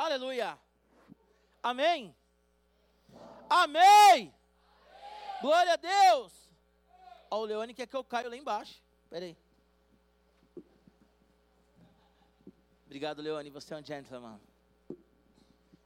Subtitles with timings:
[0.00, 0.58] Aleluia.
[1.62, 2.16] Amém.
[3.50, 4.34] Amém.
[5.42, 6.32] Glória a Deus.
[7.30, 8.82] Ó, o Leone quer que eu caia lá embaixo.
[9.10, 9.36] Pera aí.
[12.86, 13.50] Obrigado, Leone.
[13.50, 14.40] Você é um gentleman.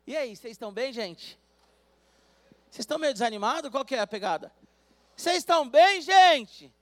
[0.06, 1.36] E aí, vocês estão bem, gente?
[2.70, 3.68] Vocês estão meio desanimados?
[3.68, 4.52] Qual que é a pegada?
[5.16, 6.68] Vocês estão bem, gente?
[6.68, 6.72] Sim.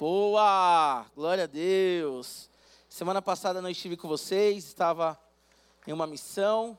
[0.00, 1.04] Boa!
[1.14, 2.48] Glória a Deus.
[2.88, 5.20] Semana passada não estive com vocês, estava
[5.86, 6.78] em uma missão.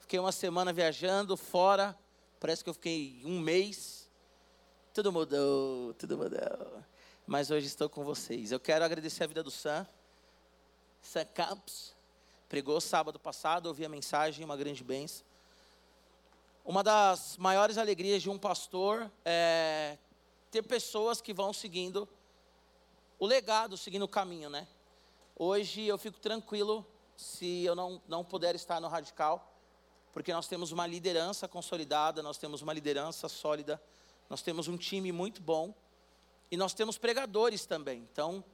[0.00, 1.96] Fiquei uma semana viajando fora.
[2.40, 4.08] Parece que eu fiquei um mês.
[4.92, 6.82] Tudo mudou, tudo mudou.
[7.26, 8.52] Mas hoje estou com vocês.
[8.52, 9.86] Eu quero agradecer a vida do Sam.
[11.02, 11.94] Sam Campos.
[12.48, 15.26] Pregou sábado passado, ouvi a mensagem, uma grande bênção.
[16.64, 19.98] Uma das maiores alegrias de um pastor é
[20.50, 22.08] ter pessoas que vão seguindo
[23.18, 24.66] o legado, seguindo o caminho, né?
[25.36, 26.86] Hoje eu fico tranquilo
[27.18, 29.52] se eu não, não puder estar no radical,
[30.12, 33.82] porque nós temos uma liderança consolidada, nós temos uma liderança sólida,
[34.30, 35.74] nós temos um time muito bom
[36.48, 38.06] e nós temos pregadores também.
[38.12, 38.44] Então,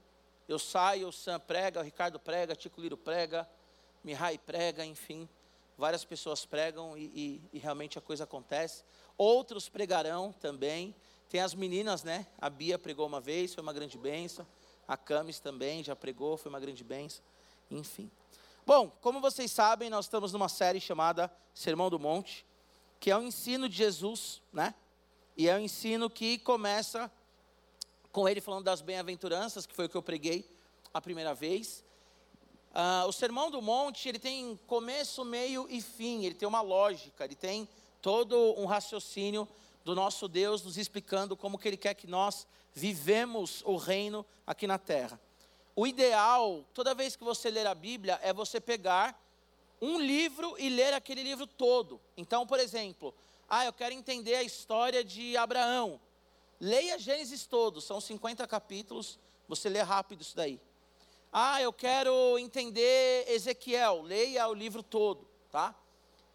[0.47, 3.47] eu saio, o Sam prega, o Ricardo prega, Tico Liro prega,
[4.03, 5.29] Mihai prega, enfim
[5.77, 8.83] várias pessoas pregam e, e, e, realmente a coisa acontece.
[9.17, 10.95] Outros pregarão também.
[11.29, 12.25] Tem as meninas, né?
[12.39, 14.47] A Bia pregou uma vez, foi uma grande benção.
[14.87, 17.23] A Camis também já pregou, foi uma grande benção.
[17.69, 18.09] Enfim.
[18.67, 22.43] Bom, como vocês sabem, nós estamos numa série chamada Sermão do Monte,
[22.99, 24.73] que é o ensino de Jesus, né?
[25.37, 27.11] E é um ensino que começa
[28.11, 30.49] com ele falando das bem-aventuranças, que foi o que eu preguei
[30.91, 31.83] a primeira vez.
[32.71, 37.23] Uh, o Sermão do Monte, ele tem começo, meio e fim, ele tem uma lógica,
[37.23, 37.69] ele tem
[38.01, 39.47] todo um raciocínio
[39.83, 44.65] do nosso Deus nos explicando como que ele quer que nós vivemos o reino aqui
[44.65, 45.21] na terra.
[45.75, 49.21] O ideal, toda vez que você ler a Bíblia, é você pegar
[49.81, 51.99] um livro e ler aquele livro todo.
[52.15, 53.13] Então, por exemplo,
[53.49, 55.99] ah, eu quero entender a história de Abraão.
[56.61, 60.61] Leia Gênesis todo, são 50 capítulos, você lê rápido isso daí.
[61.31, 64.01] Ah, eu quero entender Ezequiel.
[64.01, 65.75] Leia o livro todo, tá?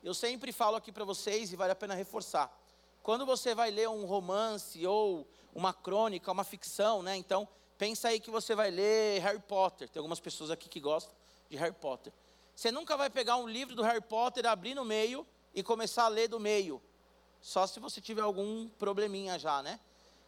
[0.05, 2.55] Eu sempre falo aqui para vocês e vale a pena reforçar.
[3.03, 7.17] Quando você vai ler um romance ou uma crônica, uma ficção, né?
[7.17, 7.49] Então,
[7.81, 9.89] pensa aí que você vai ler Harry Potter.
[9.89, 11.15] Tem algumas pessoas aqui que gostam
[11.49, 12.13] de Harry Potter.
[12.55, 16.09] Você nunca vai pegar um livro do Harry Potter, abrir no meio e começar a
[16.09, 16.81] ler do meio.
[17.41, 19.81] Só se você tiver algum probleminha já, né?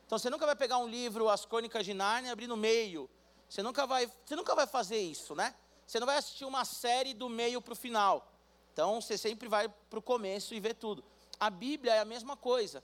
[0.07, 3.09] Então você nunca vai pegar um livro, As Crônicas de Nárnia, abrir no meio
[3.53, 5.55] você nunca vai, você nunca vai fazer isso, né?
[5.87, 8.33] Você não vai assistir uma série do meio para o final.
[8.73, 11.05] Então você sempre vai para o começo e vê tudo.
[11.39, 12.83] A Bíblia é a mesma coisa.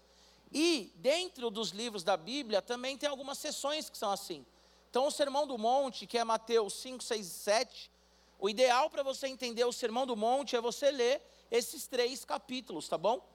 [0.52, 4.44] E dentro dos livros da Bíblia também tem algumas sessões que são assim.
[4.90, 7.90] Então o Sermão do Monte, que é Mateus 5, 6 e 7,
[8.38, 12.88] o ideal para você entender o Sermão do Monte é você ler esses três capítulos,
[12.88, 13.26] tá bom?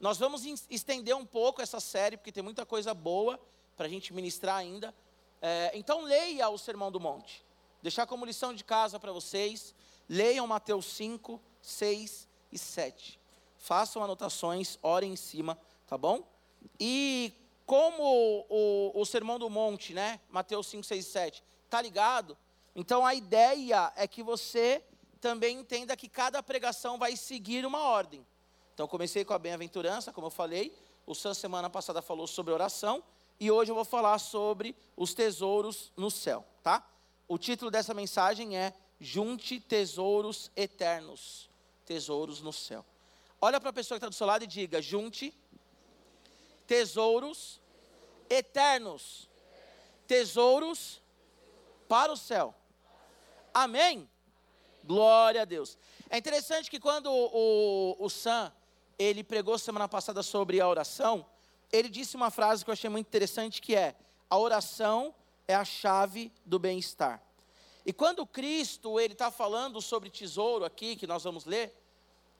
[0.00, 3.40] Nós vamos estender um pouco essa série, porque tem muita coisa boa
[3.76, 4.94] para a gente ministrar ainda.
[5.40, 7.44] É, então leia o Sermão do Monte.
[7.82, 9.74] Deixar como lição de casa para vocês.
[10.08, 13.20] Leiam Mateus 5, 6 e 7.
[13.58, 16.22] Façam anotações, orem em cima, tá bom?
[16.78, 17.32] E
[17.66, 20.20] como o, o, Sermão do Monte, né?
[20.30, 22.38] Mateus 5, 6 e 7, tá ligado?
[22.74, 24.82] Então a ideia é que você
[25.20, 28.24] também entenda que cada pregação vai seguir uma ordem.
[28.72, 30.72] Então comecei com a bem-aventurança, como eu falei.
[31.04, 33.02] O Sam semana passada falou sobre oração
[33.40, 36.88] e hoje eu vou falar sobre os tesouros no céu, tá?
[37.26, 41.50] O título dessa mensagem é Junte Tesouros Eternos.
[41.84, 42.84] Tesouros no céu.
[43.40, 45.34] Olha para a pessoa que está do seu lado e diga: Junte
[46.66, 47.60] tesouros
[48.28, 49.28] eternos.
[50.06, 51.00] Tesouros
[51.88, 52.54] para o céu.
[53.52, 54.08] Amém?
[54.84, 55.78] Glória a Deus.
[56.08, 58.52] É interessante que quando o, o, Sam,
[58.98, 61.26] ele pregou semana passada sobre a oração,
[61.72, 63.96] ele disse uma frase que eu achei muito interessante, que é:
[64.30, 65.14] a oração
[65.48, 67.20] é a chave do bem-estar.
[67.84, 71.74] E quando Cristo ele está falando sobre tesouro aqui, que nós vamos ler,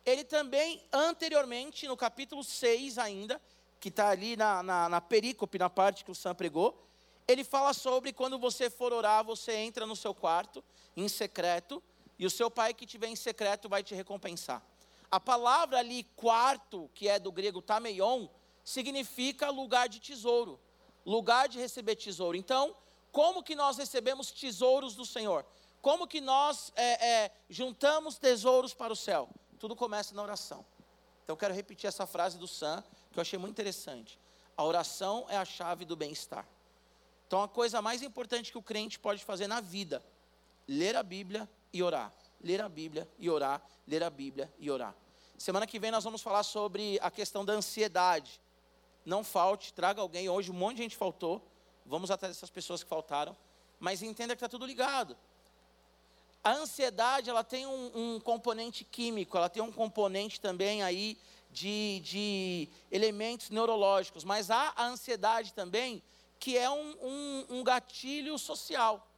[0.05, 3.41] ele também, anteriormente, no capítulo 6 ainda,
[3.87, 6.85] que está ali na, na, na perícope, na parte que o Sam pregou,
[7.29, 10.65] ele fala sobre quando você for orar, você entra no seu quarto,
[10.97, 11.81] em secreto,
[12.19, 14.61] e o seu pai que estiver em secreto vai te recompensar.
[15.09, 18.27] A palavra ali, quarto, que é do grego tameion,
[18.65, 20.59] significa lugar de tesouro,
[21.05, 22.37] lugar de receber tesouro.
[22.37, 22.75] Então,
[23.13, 25.47] como que nós recebemos tesouros do Senhor?
[25.81, 29.29] Como que nós é, é, juntamos tesouros para o céu?
[29.61, 30.67] Tudo começa na oração.
[31.23, 32.83] Então, eu quero repetir essa frase do Sam,
[33.17, 34.21] que eu achei muito interessante.
[34.55, 36.47] A oração é a chave do bem-estar.
[37.27, 40.05] Então, a coisa mais importante que o crente pode fazer na vida,
[40.69, 42.13] ler a Bíblia e orar.
[42.43, 44.95] ler a Bíblia e orar, ler a Bíblia e orar.
[45.39, 48.39] Semana que vem nós vamos falar sobre a questão da ansiedade.
[49.05, 50.29] Não falte, traga alguém.
[50.29, 51.43] Hoje um monte de gente faltou.
[51.87, 53.35] Vamos atrás dessas pessoas que faltaram.
[53.81, 55.17] Mas entenda que está tudo ligado.
[56.45, 61.19] A ansiedade, ela tem um, um, componente químico, ela tem um componente também aí
[61.57, 64.25] de, de elementos neurológicos.
[64.25, 66.03] Mas há a ansiedade também,
[66.39, 69.09] que é um, um, um gatilho social.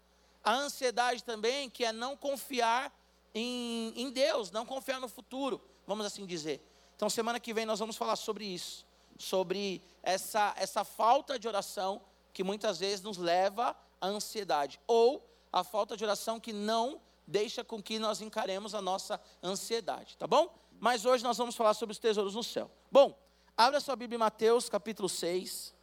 [0.45, 2.97] A ansiedade também, que é não confiar
[3.35, 6.65] em, em Deus, não confiar no futuro, vamos assim dizer.
[6.95, 8.87] Então, semana que vem nós vamos falar sobre isso,
[9.19, 12.01] sobre essa, essa falta de oração
[12.33, 17.65] que muitas vezes nos leva à ansiedade, ou a falta de oração que não deixa
[17.65, 20.55] com que nós encaremos a nossa ansiedade, tá bom?
[20.81, 22.71] Mas hoje nós vamos falar sobre os tesouros no céu.
[22.91, 23.19] Bom,
[23.57, 25.75] abra sua Bíblia em Mateus capítulo 6,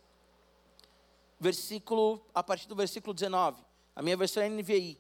[1.40, 3.62] versículo, a partir do versículo 19.
[3.94, 5.00] A minha versão é NVI.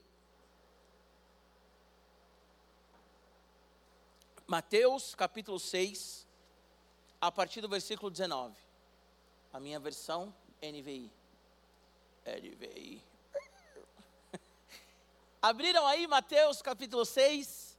[4.45, 6.27] Mateus capítulo 6,
[7.21, 8.55] a partir do versículo 19.
[9.53, 11.09] A minha versão NVI.
[12.25, 13.01] NVI.
[15.41, 17.77] Abriram aí Mateus capítulo 6,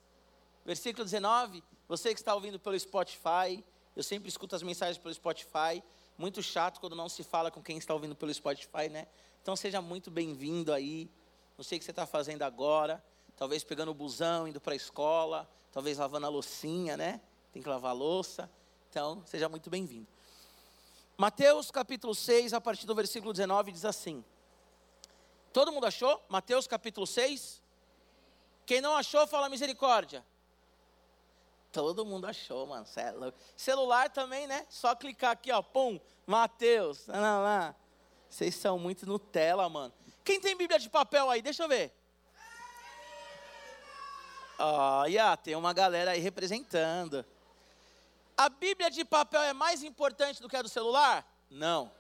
[0.65, 1.63] versículo 19.
[1.89, 5.83] Você que está ouvindo pelo Spotify, eu sempre escuto as mensagens pelo Spotify.
[6.19, 9.07] Muito chato quando não se fala com quem está ouvindo pelo Spotify, né?
[9.43, 11.09] Então seja muito bem-vindo aí.
[11.57, 13.03] Não sei o que você está fazendo agora.
[13.37, 17.21] Talvez pegando o busão, indo para a escola talvez lavando a loucinha, né?
[17.53, 18.51] Tem que lavar a louça.
[18.89, 20.07] Então, seja muito bem-vindo.
[21.19, 24.25] Mateus capítulo 6, a partir do versículo 19, diz assim:
[25.53, 26.25] Todo mundo achou?
[26.31, 27.61] Mateus capítulo 6?
[28.65, 30.25] Quem não achou, fala misericórdia.
[31.77, 32.87] Todo mundo achou, mano.
[32.97, 34.65] É Celular também, né?
[34.71, 35.61] Só clicar aqui, ó.
[35.61, 37.07] Pum, Mateus.
[37.07, 37.75] Lá, lá.
[38.31, 39.93] Vocês são muito Nutella, mano.
[40.25, 41.43] Quem tem Bíblia de papel aí?
[41.43, 41.95] Deixa eu ver.
[44.59, 47.23] Olha, tem uma galera aí representando.
[48.39, 51.31] A Bíblia de papel é mais importante do que a do celular?
[51.51, 51.93] Não.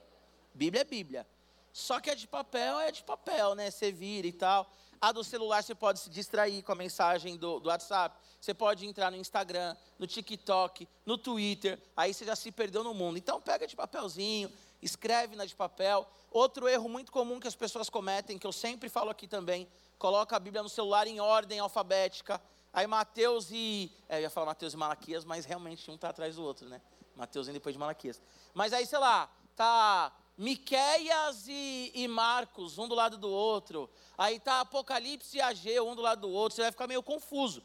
[0.54, 1.26] Bíblia é Bíblia.
[1.70, 3.70] Só que a de papel é de papel, né?
[3.70, 4.70] Você vira e tal.
[5.00, 8.16] A do celular você pode se distrair com a mensagem do, do WhatsApp.
[8.40, 11.78] Você pode entrar no Instagram, no TikTok, no Twitter.
[11.96, 13.16] Aí você já se perdeu no mundo.
[13.18, 14.50] Então pega de papelzinho,
[14.80, 16.06] escreve na de papel.
[16.30, 20.36] Outro erro muito comum que as pessoas cometem, que eu sempre falo aqui também, coloca
[20.36, 22.40] a Bíblia no celular em ordem alfabética.
[22.72, 23.90] Aí Mateus e.
[24.08, 26.80] É, eu ia falar Mateus e Malaquias, mas realmente um está atrás do outro, né?
[27.14, 28.20] Mateus e depois de Malaquias.
[28.52, 33.88] Mas aí, sei lá, tá Miqueias e, e, Marcos, um do lado do outro.
[34.18, 36.56] Aí tá Apocalipse e Ageu, um do lado do outro.
[36.56, 37.62] Você vai ficar meio confuso.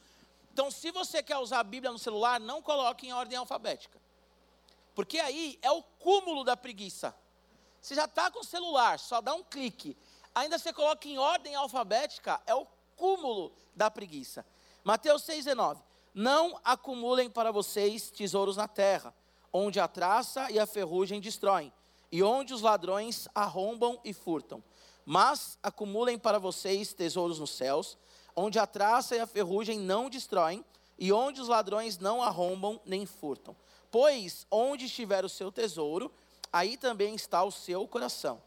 [0.53, 3.99] Então, se você quer usar a Bíblia no celular, não coloque em ordem alfabética.
[4.95, 7.15] Porque aí é o cúmulo da preguiça.
[7.81, 9.97] Você já está com o celular, só dá um clique
[10.33, 12.65] ainda você coloca em ordem alfabética, é o
[12.95, 14.45] cúmulo da preguiça.
[14.83, 15.77] Mateus 6,19.
[16.13, 19.13] Não acumulem para vocês tesouros na terra,
[19.53, 21.71] onde a traça e a ferrugem destroem,
[22.11, 24.63] e onde os ladrões arrombam e furtam.
[25.05, 27.97] Mas acumulem para vocês tesouros nos céus,
[28.35, 30.63] onde a traça e a ferrugem não destroem,
[30.99, 33.55] e onde os ladrões não arrombam nem furtam.
[33.89, 36.11] Pois onde estiver o seu tesouro,
[36.53, 38.41] aí também está o seu coração.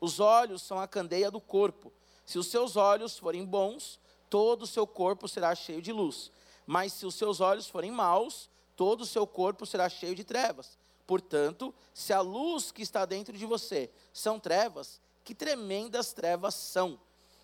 [0.00, 1.92] Os olhos são a candeia do corpo.
[2.26, 6.32] Se os seus olhos forem bons, todo o seu corpo será cheio de luz.
[6.66, 10.76] Mas se os seus olhos forem maus, todo o seu corpo será cheio de trevas.
[11.06, 16.98] Portanto, se a luz que está dentro de você são trevas, que tremendas trevas são.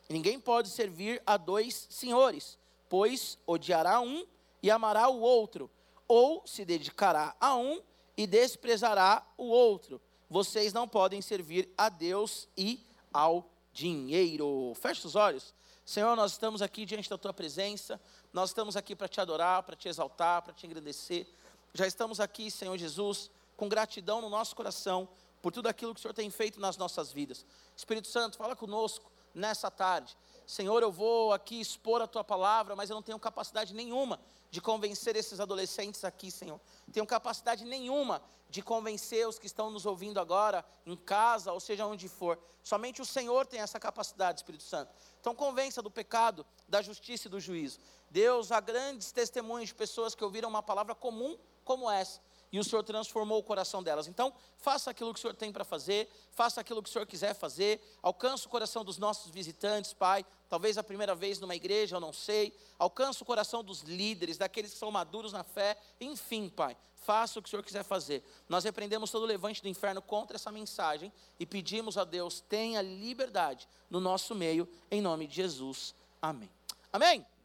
[0.09, 4.27] ninguém pode servir a dois senhores, pois odiará um
[4.63, 5.71] e amará o outro,
[6.09, 7.81] ou se dedicará a um
[8.17, 10.01] e desprezará o outro
[10.31, 14.73] vocês não podem servir a Deus e ao dinheiro.
[14.77, 15.53] Feche os olhos.
[15.85, 18.01] Senhor, nós estamos aqui diante da tua presença,
[18.33, 21.27] nós estamos aqui para te adorar, para te exaltar, para te agradecer.
[21.75, 23.29] Já estamos aqui, Senhor Jesus,
[23.61, 25.07] com gratidão no nosso coração
[25.43, 27.45] por tudo aquilo que o Senhor tem feito nas nossas vidas.
[27.77, 30.17] Espírito Santo, fala conosco nessa tarde.
[30.47, 34.19] Senhor, eu vou aqui expor a tua palavra, mas eu não tenho capacidade nenhuma
[34.51, 36.59] de convencer esses adolescentes aqui, Senhor.
[36.91, 41.87] Tenho capacidade nenhuma de convencer os que estão nos ouvindo agora, em casa, ou seja
[41.87, 42.39] onde for.
[42.63, 44.91] Somente o Senhor tem essa capacidade, Espírito Santo.
[45.21, 47.79] Então, convença do pecado, da justiça e do juízo.
[48.11, 52.23] Deus, há grandes testemunhos de pessoas que ouviram uma palavra comum como essa
[52.53, 54.07] e o Senhor transformou o coração delas.
[54.07, 57.35] Então, faça aquilo que o Senhor tem para fazer, faça aquilo que o Senhor quiser
[57.35, 62.01] fazer, alcance o coração dos nossos visitantes, Pai, talvez a primeira vez numa igreja, eu
[62.01, 66.77] não sei, alcance o coração dos líderes, daqueles que são maduros na fé, enfim, Pai,
[66.95, 68.25] faça o que o Senhor quiser fazer.
[68.49, 72.83] Nós repreendemos todo o levante do inferno contra essa mensagem e pedimos a Deus, tenha
[72.83, 75.95] liberdade no nosso meio, em nome de Jesus.
[76.21, 76.51] Amém.
[76.93, 77.40] Amém.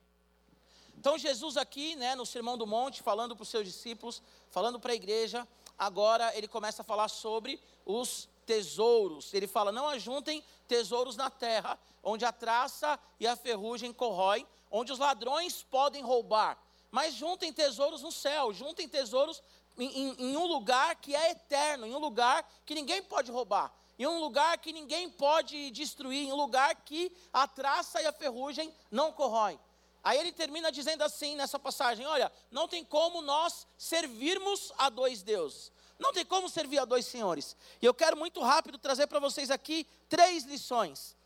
[0.98, 4.92] Então, Jesus, aqui, né, no Sermão do Monte, falando para os seus discípulos, falando para
[4.92, 5.48] a igreja,
[5.78, 9.34] agora ele começa a falar sobre os tesouros.
[9.34, 14.92] Ele fala: não ajuntem tesouros na terra, onde a traça e a ferrugem corroem, onde
[14.92, 16.58] os ladrões podem roubar.
[16.90, 19.42] Mas juntem tesouros no céu, juntem tesouros
[19.78, 23.74] em, em, em um lugar que é eterno, em um lugar que ninguém pode roubar
[23.98, 28.12] em um lugar que ninguém pode destruir, em um lugar que a traça e a
[28.12, 29.60] ferrugem não corroem.
[30.06, 35.24] Aí ele termina dizendo assim nessa passagem: olha, não tem como nós servirmos a dois
[35.24, 35.72] deuses.
[35.98, 37.58] Não tem como servir a dois senhores.
[37.82, 41.18] E eu quero muito rápido trazer para vocês aqui três lições.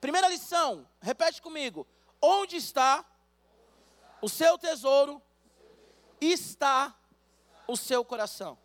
[0.00, 1.86] Primeira lição, repete comigo:
[2.20, 3.04] onde está
[4.20, 5.22] o seu tesouro,
[6.20, 6.92] está
[7.68, 8.58] o seu coração.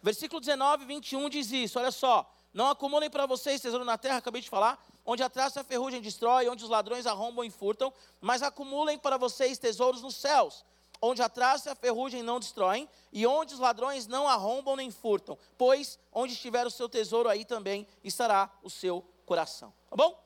[0.00, 2.32] Versículo 19, 21 diz isso, olha só.
[2.54, 5.64] Não acumulem para vocês tesouro na terra, acabei de falar, onde a traça e a
[5.64, 10.64] ferrugem destrói, onde os ladrões arrombam e furtam, mas acumulem para vocês tesouros nos céus,
[11.00, 14.90] onde a traça e a ferrugem não destroem, e onde os ladrões não arrombam nem
[14.90, 19.72] furtam, pois onde estiver o seu tesouro, aí também estará o seu coração.
[19.90, 20.22] Tá bom?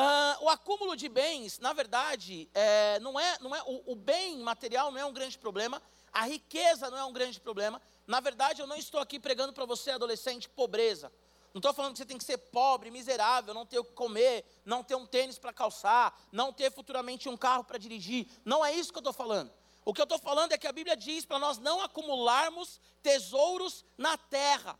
[0.00, 4.38] Uh, o acúmulo de bens, na verdade, é, não é, não é o, o bem
[4.38, 5.82] material não é um grande problema,
[6.12, 7.80] a riqueza não é um grande problema.
[8.06, 11.12] Na verdade, eu não estou aqui pregando para você, adolescente, pobreza.
[11.52, 14.44] Não estou falando que você tem que ser pobre, miserável, não ter o que comer,
[14.64, 18.28] não ter um tênis para calçar, não ter futuramente um carro para dirigir.
[18.44, 19.52] Não é isso que eu estou falando.
[19.84, 23.84] O que eu estou falando é que a Bíblia diz para nós não acumularmos tesouros
[23.98, 24.78] na terra.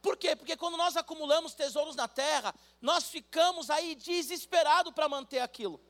[0.00, 0.36] Por quê?
[0.36, 5.80] Porque quando nós acumulamos tesouros na terra, nós ficamos aí desesperados para manter aquilo.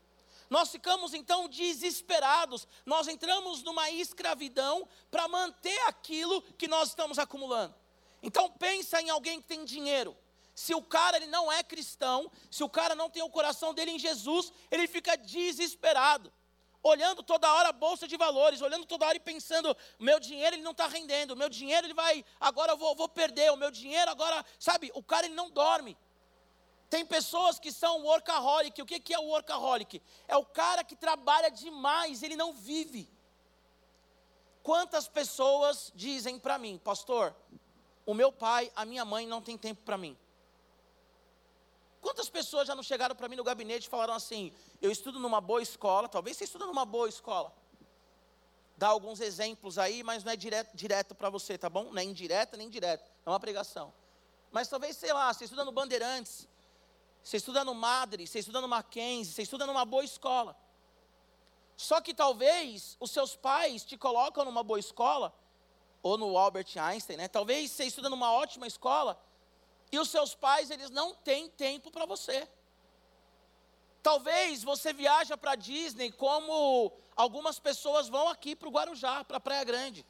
[0.49, 7.75] Nós ficamos então desesperados, nós entramos numa escravidão para manter aquilo que nós estamos acumulando.
[8.23, 10.17] Então pensa em alguém que tem dinheiro.
[10.55, 13.93] Se o cara ele não é cristão, se o cara não tem o coração dele
[13.93, 16.33] em Jesus, ele fica desesperado.
[16.83, 20.63] Olhando toda hora a bolsa de valores, olhando toda hora e pensando: meu dinheiro ele
[20.63, 24.11] não está rendendo, meu dinheiro ele vai, agora eu vou, vou perder, o meu dinheiro
[24.11, 24.91] agora, sabe?
[24.95, 25.97] O cara ele não dorme.
[26.91, 28.83] Tem pessoas que são workaholic.
[28.83, 30.03] O que é o workaholic?
[30.29, 33.09] É o cara que trabalha demais, ele não vive.
[34.63, 37.35] Quantas pessoas dizem para mim, pastor,
[38.05, 40.17] o meu pai, a minha mãe não tem tempo para mim?
[42.01, 45.41] Quantas pessoas já não chegaram para mim no gabinete e falaram assim: eu estudo numa
[45.41, 47.55] boa escola, talvez você estuda numa boa escola.
[48.77, 51.93] Dá alguns exemplos aí, mas não é direto, direto para você, tá bom?
[51.93, 53.95] Não é indireta nem direto, é uma pregação.
[54.51, 56.49] Mas talvez, sei lá, você estuda no Bandeirantes,
[57.23, 60.57] você estuda no Madre, você estuda no Mackenzie, você estuda numa boa escola.
[61.77, 65.33] Só que talvez os seus pais te colocam numa boa escola,
[66.03, 67.29] ou no Albert Einstein, né?
[67.29, 69.21] Talvez você estuda numa ótima escola,
[69.93, 72.49] e os seus pais, eles não têm tempo para você.
[74.03, 79.41] Talvez você viaja para Disney como algumas pessoas vão aqui para o Guarujá, para a
[79.41, 80.05] Praia Grande.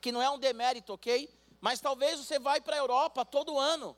[0.00, 1.28] Que não é um demérito, ok?
[1.60, 3.96] Mas talvez você vai para a Europa todo ano.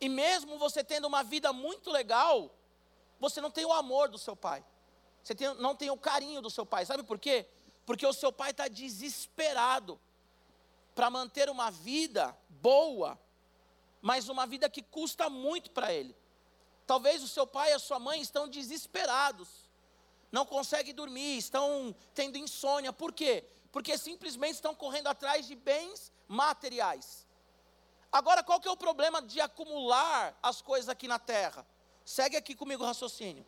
[0.00, 2.50] E mesmo você tendo uma vida muito legal,
[3.20, 4.64] você não tem o amor do seu pai.
[5.22, 6.86] Você tem, não tem o carinho do seu pai.
[6.86, 7.46] Sabe por quê?
[7.84, 10.00] Porque o seu pai está desesperado
[10.94, 13.18] para manter uma vida boa,
[14.00, 16.16] mas uma vida que custa muito para ele.
[16.86, 19.48] Talvez o seu pai e a sua mãe estão desesperados,
[20.30, 22.92] não conseguem dormir, estão tendo insônia.
[22.92, 23.44] Por quê?
[23.70, 27.26] Porque simplesmente estão correndo atrás de bens materiais.
[28.10, 31.66] Agora, qual que é o problema de acumular as coisas aqui na terra?
[32.04, 33.46] Segue aqui comigo o raciocínio.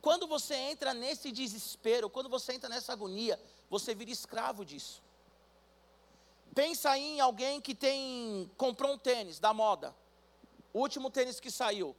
[0.00, 5.02] Quando você entra nesse desespero, quando você entra nessa agonia, você vira escravo disso.
[6.54, 9.94] Pensa em alguém que tem comprou um tênis da moda.
[10.72, 11.96] O último tênis que saiu.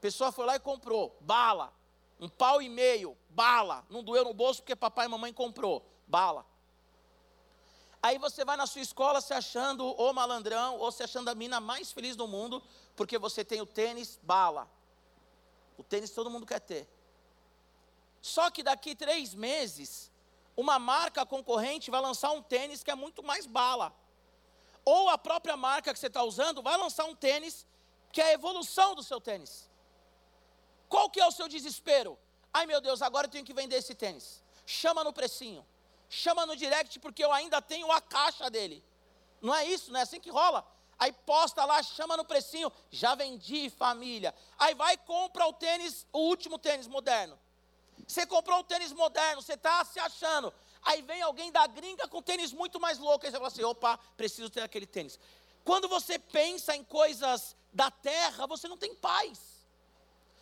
[0.00, 1.72] Pessoa foi lá e comprou, bala.
[2.18, 3.84] Um pau e meio, bala.
[3.88, 6.44] Não doeu no bolso porque papai e mamãe comprou, bala.
[8.02, 11.60] Aí você vai na sua escola se achando o malandrão ou se achando a mina
[11.60, 12.60] mais feliz do mundo,
[12.96, 14.68] porque você tem o tênis bala.
[15.78, 16.88] O tênis todo mundo quer ter.
[18.22, 20.10] Só que daqui três meses,
[20.56, 23.94] uma marca concorrente vai lançar um tênis que é muito mais bala.
[24.84, 27.66] Ou a própria marca que você está usando vai lançar um tênis
[28.10, 29.68] que é a evolução do seu tênis.
[30.88, 32.18] Qual que é o seu desespero?
[32.54, 34.42] Ai meu Deus, agora eu tenho que vender esse tênis.
[34.64, 35.66] Chama no precinho
[36.12, 38.84] chama no direct porque eu ainda tenho a caixa dele.
[39.40, 40.62] Não é isso, não é assim que rola.
[40.98, 44.34] Aí posta lá, chama no precinho, já vendi família.
[44.58, 47.38] Aí vai compra o tênis, o último tênis moderno.
[48.12, 50.52] Você comprou o tênis moderno, você está se achando.
[50.82, 53.24] Aí vem alguém da gringa com tênis muito mais louco.
[53.24, 55.18] Aí você fala assim: opa, preciso ter aquele tênis.
[55.64, 59.40] Quando você pensa em coisas da terra, você não tem paz.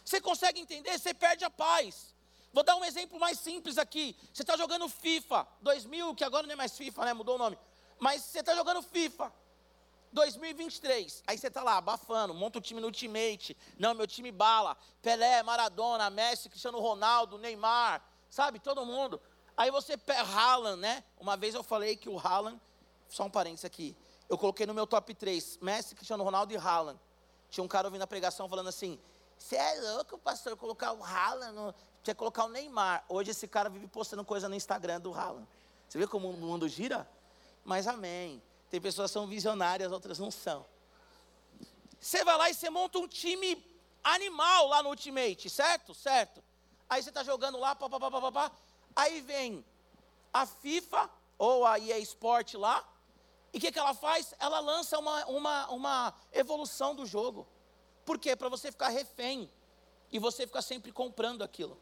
[0.05, 0.99] Você consegue entender?
[0.99, 2.13] Você perde a paz.
[2.53, 4.17] Vou dar um exemplo mais simples aqui.
[4.33, 7.13] Você está jogando FIFA 2000, que agora não é mais FIFA, né?
[7.13, 7.57] Mudou o nome.
[8.01, 9.33] Mas você está jogando FIFA
[10.13, 11.23] 2023.
[11.27, 13.57] Aí você está lá abafando, monta o time no Ultimate.
[13.79, 14.77] Não, meu time bala.
[15.03, 18.59] Pelé, Maradona, Messi, Cristiano Ronaldo, Neymar, sabe?
[18.59, 19.21] Todo mundo.
[19.57, 21.05] Aí você pega Haaland, né?
[21.19, 22.61] Uma vez eu falei que o Haaland,
[23.09, 23.97] só um parênteses aqui.
[24.29, 26.99] Eu coloquei no meu top 3, Messi, Cristiano Ronaldo e Haaland.
[27.51, 28.99] Tinha um cara ouvindo a pregação falando assim:
[29.37, 31.75] Você é louco, pastor, colocar o Haaland, no...
[32.03, 33.05] você colocar o Neymar.
[33.09, 35.47] Hoje esse cara vive postando coisa no Instagram do Haaland.
[35.89, 37.09] Você vê como o mundo gira?
[37.65, 38.41] Mas amém.
[38.71, 40.65] Tem pessoas que são visionárias, outras não são.
[41.99, 43.63] Você vai lá e você monta um time
[44.03, 45.93] animal lá no Ultimate, certo?
[45.93, 46.43] Certo.
[46.89, 48.53] Aí você está jogando lá, pá, pá, pá, pá, pá,
[48.95, 49.65] Aí vem
[50.33, 52.89] a FIFA ou a EA Sport lá.
[53.53, 54.33] E o que, que ela faz?
[54.39, 57.47] Ela lança uma, uma, uma evolução do jogo.
[58.05, 58.37] Por quê?
[58.37, 59.51] Para você ficar refém.
[60.13, 61.81] E você ficar sempre comprando aquilo.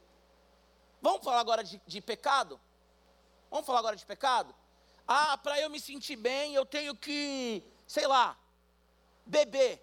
[1.00, 2.60] Vamos falar agora de, de pecado?
[3.50, 4.54] Vamos falar agora de pecado?
[5.10, 8.38] Ah, para eu me sentir bem, eu tenho que, sei lá,
[9.24, 9.82] beber.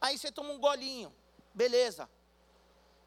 [0.00, 1.12] Aí você toma um golinho,
[1.52, 2.08] beleza.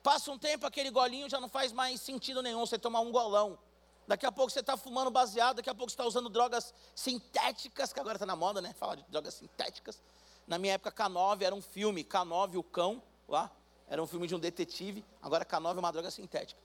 [0.04, 3.58] Passa um tempo, aquele golinho já não faz mais sentido nenhum você tomar um golão.
[4.06, 7.94] Daqui a pouco você está fumando baseado, daqui a pouco você está usando drogas sintéticas,
[7.94, 8.74] que agora está na moda, né?
[8.74, 10.04] Fala de drogas sintéticas.
[10.46, 13.50] Na minha época, K9 era um filme, K9, o cão, lá.
[13.88, 15.04] Era um filme de um detetive.
[15.22, 16.60] Agora, K9 é uma droga sintética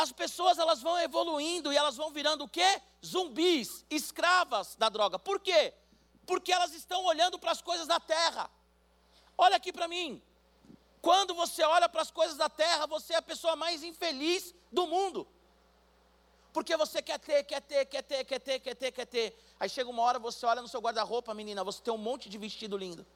[0.00, 2.80] as pessoas elas vão evoluindo e elas vão virando o quê?
[3.04, 5.18] Zumbis, escravas da droga.
[5.18, 5.74] Por quê?
[6.26, 8.50] Porque elas estão olhando para as coisas da terra.
[9.36, 10.22] Olha aqui para mim.
[11.02, 14.86] Quando você olha para as coisas da terra, você é a pessoa mais infeliz do
[14.86, 15.28] mundo.
[16.52, 19.54] Porque você quer ter, quer ter, quer ter, quer ter, quer ter, quer ter.
[19.58, 22.38] Aí chega uma hora, você olha no seu guarda-roupa, menina, você tem um monte de
[22.38, 23.06] vestido lindo.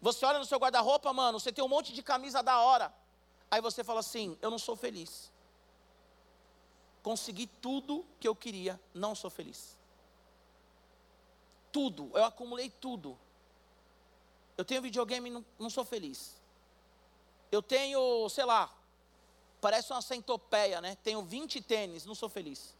[0.00, 2.92] Você olha no seu guarda-roupa, mano, você tem um monte de camisa da hora.
[3.50, 5.31] Aí você fala assim: eu não sou feliz
[7.02, 9.76] consegui tudo que eu queria, não sou feliz.
[11.70, 13.18] Tudo, eu acumulei tudo.
[14.56, 16.40] Eu tenho videogame, não, não sou feliz.
[17.50, 18.72] Eu tenho, sei lá,
[19.60, 20.96] parece uma centopeia, né?
[21.02, 22.76] Tenho 20 tênis, não sou feliz.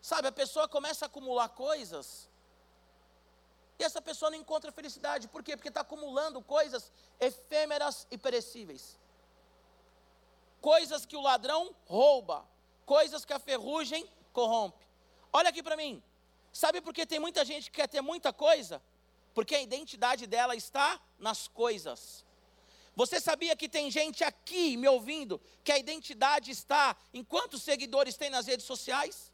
[0.00, 2.28] Sabe, a pessoa começa a acumular coisas
[3.78, 5.28] e essa pessoa não encontra felicidade.
[5.28, 5.56] Por quê?
[5.56, 8.98] Porque está acumulando coisas efêmeras e perecíveis.
[10.60, 12.46] Coisas que o ladrão rouba,
[12.86, 14.86] coisas que a ferrugem corrompe.
[15.32, 16.02] Olha aqui para mim.
[16.52, 18.82] Sabe por que tem muita gente que quer ter muita coisa?
[19.34, 22.24] Porque a identidade dela está nas coisas.
[22.94, 28.16] Você sabia que tem gente aqui me ouvindo que a identidade está em quantos seguidores
[28.16, 29.30] tem nas redes sociais?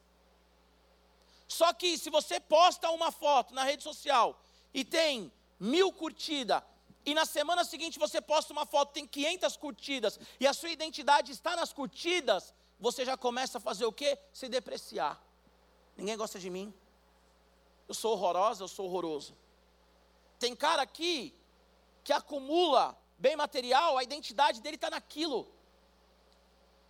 [1.46, 4.42] Só que se você posta uma foto na rede social
[4.74, 6.60] e tem mil curtidas,
[7.04, 11.30] e na semana seguinte você posta uma foto tem 500 curtidas, e a sua identidade
[11.30, 14.18] está nas curtidas, você já começa a fazer o quê?
[14.32, 15.22] Se depreciar.
[15.96, 16.74] Ninguém gosta de mim.
[17.86, 19.36] Eu sou horrorosa, eu sou horroroso.
[20.36, 21.32] Tem cara aqui
[22.02, 25.48] que acumula bem material, a identidade dele está naquilo.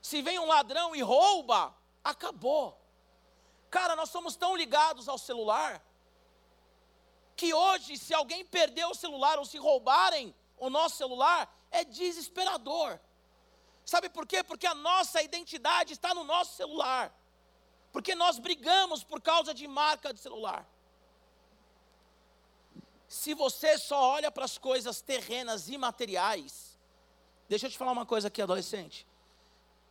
[0.01, 2.81] Se vem um ladrão e rouba, acabou.
[3.69, 5.85] Cara, nós somos tão ligados ao celular
[7.37, 12.99] que hoje, se alguém perder o celular ou se roubarem o nosso celular, é desesperador.
[13.85, 14.43] Sabe por quê?
[14.43, 17.13] Porque a nossa identidade está no nosso celular.
[17.93, 20.67] Porque nós brigamos por causa de marca de celular.
[23.09, 26.79] Se você só olha para as coisas terrenas e materiais,
[27.49, 29.07] deixa eu te falar uma coisa aqui, adolescente.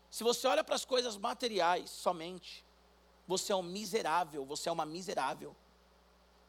[0.10, 2.66] Se você olha para as coisas materiais somente,
[3.28, 5.56] você é um miserável, você é uma miserável.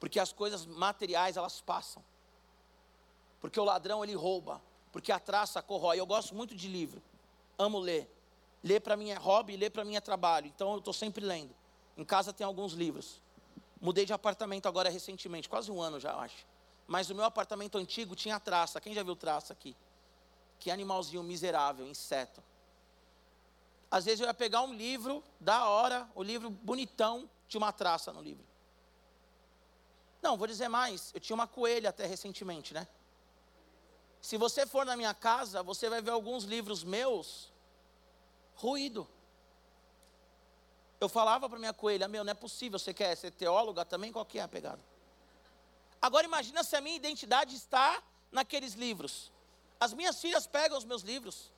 [0.01, 2.03] Porque as coisas materiais elas passam.
[3.41, 6.01] Porque o ladrão ele rouba, porque a traça corrói.
[6.01, 7.03] Eu gosto muito de livro
[7.63, 8.09] amo ler.
[8.63, 10.47] Ler para mim é hobby, ler para mim é trabalho.
[10.47, 11.55] Então eu estou sempre lendo.
[11.97, 13.21] Em casa tem alguns livros.
[13.81, 16.47] Mudei de apartamento agora recentemente, quase um ano já, acho.
[16.87, 18.81] Mas o meu apartamento antigo tinha traça.
[18.81, 19.77] Quem já viu traça aqui?
[20.59, 22.43] Que animalzinho miserável, inseto.
[23.91, 28.13] Às vezes eu ia pegar um livro, da hora, o livro bonitão, tinha uma traça
[28.13, 28.45] no livro.
[30.23, 32.87] Não, vou dizer mais, eu tinha uma coelha até recentemente, né?
[34.21, 37.52] Se você for na minha casa, você vai ver alguns livros meus
[38.55, 39.09] ruído.
[41.01, 44.13] Eu falava para minha coelha, meu, não é possível, você quer ser teóloga também?
[44.13, 44.81] Qual que é a pegada?
[46.01, 49.33] Agora imagina se a minha identidade está naqueles livros.
[49.81, 51.51] As minhas filhas pegam os meus livros.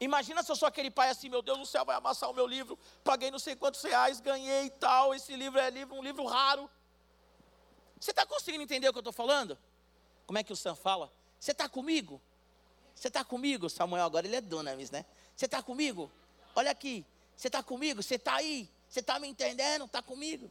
[0.00, 2.46] Imagina se eu sou aquele pai assim, meu Deus do céu, vai amassar o meu
[2.46, 6.24] livro, paguei não sei quantos reais, ganhei e tal, esse livro é livro, um livro
[6.24, 6.70] raro.
[7.98, 9.58] Você está conseguindo entender o que eu estou falando?
[10.24, 11.12] Como é que o Sam fala?
[11.40, 12.20] Você está comigo?
[12.94, 13.68] Você está comigo?
[13.68, 15.04] Samuel agora ele é Dunamis, né?
[15.38, 16.10] Você está comigo?
[16.56, 17.06] Olha aqui.
[17.36, 18.02] Você está comigo?
[18.02, 18.68] Você está aí?
[18.88, 19.84] Você está me entendendo?
[19.84, 20.50] Está comigo?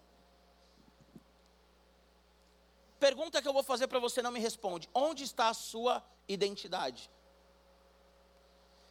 [2.98, 4.90] Pergunta que eu vou fazer para você, não me responde.
[4.94, 7.12] Onde está a sua identidade?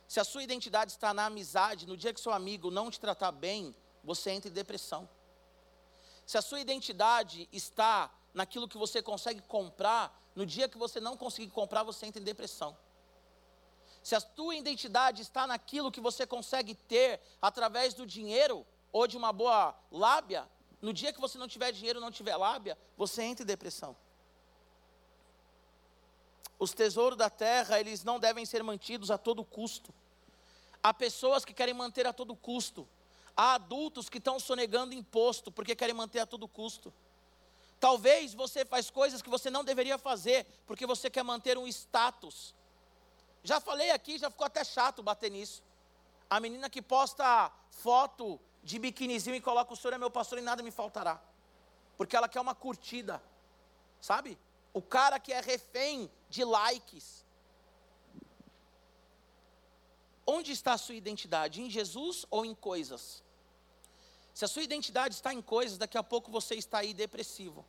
[0.06, 3.32] Se a sua identidade está na amizade, no dia que seu amigo não te tratar
[3.32, 5.08] bem, você entra em depressão.
[6.26, 11.16] Se a sua identidade está naquilo que você consegue comprar, no dia que você não
[11.16, 12.76] conseguir comprar, você entra em depressão.
[14.06, 19.16] Se a tua identidade está naquilo que você consegue ter através do dinheiro ou de
[19.16, 20.48] uma boa lábia,
[20.80, 23.96] no dia que você não tiver dinheiro, não tiver lábia, você entra em depressão.
[26.56, 29.92] Os tesouros da terra, eles não devem ser mantidos a todo custo.
[30.80, 32.88] Há pessoas que querem manter a todo custo.
[33.36, 36.94] Há adultos que estão sonegando imposto porque querem manter a todo custo.
[37.80, 42.54] Talvez você faz coisas que você não deveria fazer porque você quer manter um status.
[43.46, 45.62] Já falei aqui, já ficou até chato bater nisso.
[46.28, 50.42] A menina que posta foto de biquinizinho e coloca o senhor é meu pastor e
[50.42, 51.22] nada me faltará.
[51.96, 53.22] Porque ela quer uma curtida.
[54.00, 54.36] Sabe?
[54.74, 57.24] O cara que é refém de likes.
[60.26, 61.62] Onde está a sua identidade?
[61.62, 63.22] Em Jesus ou em coisas?
[64.34, 67.64] Se a sua identidade está em coisas, daqui a pouco você está aí depressivo.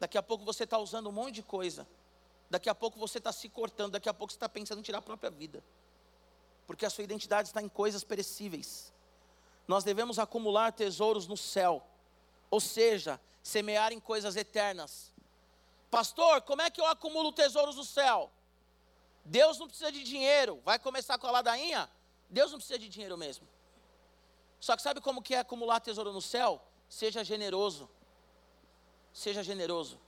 [0.00, 1.86] Daqui a pouco você está usando um monte de coisa.
[2.50, 3.92] Daqui a pouco você está se cortando.
[3.92, 5.62] Daqui a pouco você está pensando em tirar a própria vida.
[6.66, 8.92] Porque a sua identidade está em coisas perecíveis.
[9.66, 11.82] Nós devemos acumular tesouros no céu.
[12.50, 15.12] Ou seja, semear em coisas eternas.
[15.90, 18.30] Pastor, como é que eu acumulo tesouros no céu?
[19.24, 20.60] Deus não precisa de dinheiro.
[20.64, 21.90] Vai começar com a ladainha?
[22.28, 23.46] Deus não precisa de dinheiro mesmo.
[24.60, 26.60] Só que sabe como que é acumular tesouro no céu?
[26.88, 27.88] Seja generoso.
[29.12, 29.98] Seja generoso.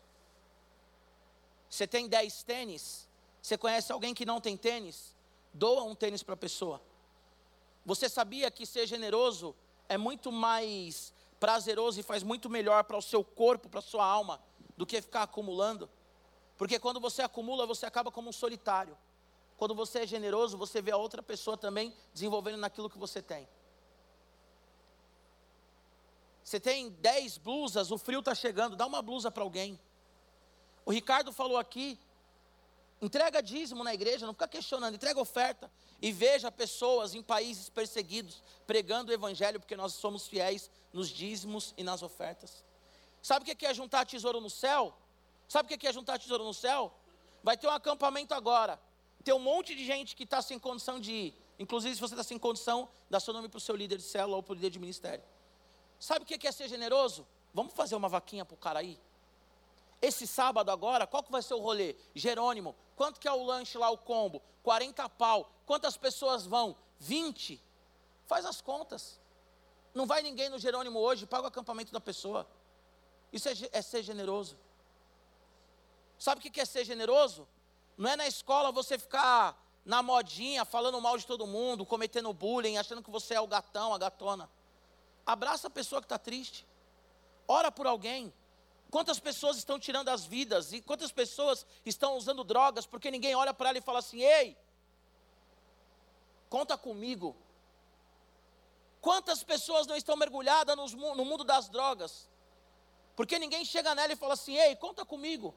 [1.77, 3.07] Você tem 10 tênis,
[3.43, 5.15] você conhece alguém que não tem tênis?
[5.53, 6.81] Doa um tênis para a pessoa.
[7.85, 9.55] Você sabia que ser generoso
[9.87, 14.07] é muito mais prazeroso e faz muito melhor para o seu corpo, para a sua
[14.07, 14.41] alma,
[14.75, 15.87] do que ficar acumulando?
[16.57, 18.97] Porque quando você acumula, você acaba como um solitário.
[19.59, 23.47] Quando você é generoso, você vê a outra pessoa também desenvolvendo naquilo que você tem.
[26.43, 29.79] Você tem 10 blusas, o frio está chegando, dá uma blusa para alguém.
[30.87, 31.99] O Ricardo falou aqui,
[33.03, 35.68] entrega dízimo na igreja, não fica questionando, entrega oferta.
[36.01, 41.75] E veja pessoas em países perseguidos pregando o evangelho, porque nós somos fiéis nos dízimos
[41.77, 42.64] e nas ofertas.
[43.20, 44.96] Sabe o que é juntar tesouro no céu?
[45.49, 46.94] Sabe o que é juntar tesouro no céu?
[47.42, 48.81] Vai ter um acampamento agora.
[49.25, 51.35] Tem um monte de gente que está sem condição de ir.
[51.59, 54.37] Inclusive, se você está sem condição, dá seu nome para o seu líder de célula
[54.37, 55.25] ou para o líder de ministério.
[55.99, 57.27] Sabe o que é ser generoso?
[57.53, 59.01] Vamos fazer uma vaquinha para o cara aí?
[60.00, 61.96] Esse sábado agora, qual que vai ser o rolê?
[62.14, 64.42] Jerônimo, quanto que é o lanche lá, o combo?
[64.62, 65.50] 40 pau.
[65.64, 66.76] Quantas pessoas vão?
[66.98, 67.62] 20.
[68.26, 69.20] Faz as contas.
[69.94, 72.46] Não vai ninguém no Jerônimo hoje, paga o acampamento da pessoa.
[73.32, 74.59] Isso é, é ser generoso.
[76.18, 77.48] Sabe o que é ser generoso?
[77.96, 82.76] Não é na escola você ficar na modinha, falando mal de todo mundo, cometendo bullying,
[82.76, 84.50] achando que você é o gatão, a gatona.
[85.24, 86.66] Abraça a pessoa que está triste.
[87.48, 88.32] Ora por alguém.
[88.96, 93.52] Quantas pessoas estão tirando as vidas e quantas pessoas estão usando drogas porque ninguém olha
[93.52, 94.56] para ela e fala assim: ei,
[96.48, 97.37] conta comigo.
[99.02, 102.26] Quantas pessoas não estão mergulhadas no mundo das drogas?
[103.14, 105.54] Porque ninguém chega nela e fala assim: ei, conta comigo,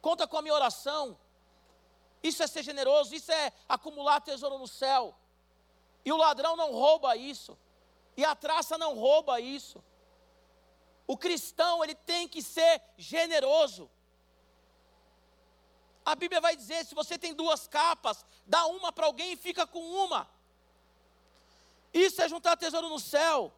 [0.00, 1.18] conta com a minha oração.
[2.22, 5.14] Isso é ser generoso, isso é acumular tesouro no céu.
[6.06, 7.54] E o ladrão não rouba isso,
[8.16, 9.84] e a traça não rouba isso.
[11.08, 13.90] O cristão, ele tem que ser generoso.
[16.04, 19.66] A Bíblia vai dizer: se você tem duas capas, dá uma para alguém e fica
[19.66, 20.28] com uma.
[21.94, 23.50] Isso é juntar tesouro no céu.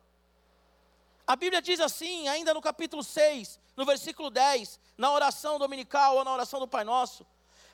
[1.27, 6.25] A Bíblia diz assim, ainda no capítulo 6, no versículo 10, na oração dominical ou
[6.25, 7.27] na oração do Pai Nosso: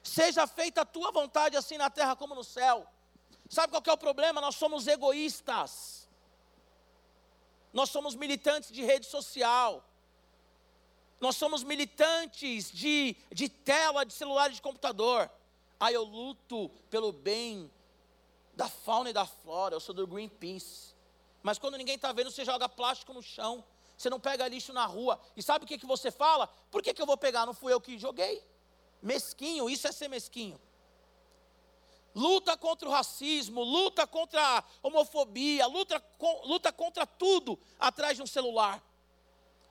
[0.02, 2.86] Seja feita a tua vontade, assim na terra como no céu.
[3.50, 4.40] Sabe qual é o problema?
[4.40, 6.05] Nós somos egoístas.
[7.72, 9.84] Nós somos militantes de rede social.
[11.20, 15.30] Nós somos militantes de, de tela, de celular, de computador.
[15.78, 17.70] Ah, eu luto pelo bem
[18.54, 19.74] da fauna e da flora.
[19.74, 20.94] Eu sou do Greenpeace.
[21.42, 23.64] Mas quando ninguém está vendo, você joga plástico no chão.
[23.96, 25.18] Você não pega lixo na rua.
[25.36, 26.48] E sabe o que, que você fala?
[26.70, 27.46] Por que, que eu vou pegar?
[27.46, 28.42] Não fui eu que joguei.
[29.00, 30.60] Mesquinho, isso é ser mesquinho.
[32.16, 36.02] Luta contra o racismo, luta contra a homofobia, luta,
[36.44, 38.82] luta contra tudo atrás de um celular.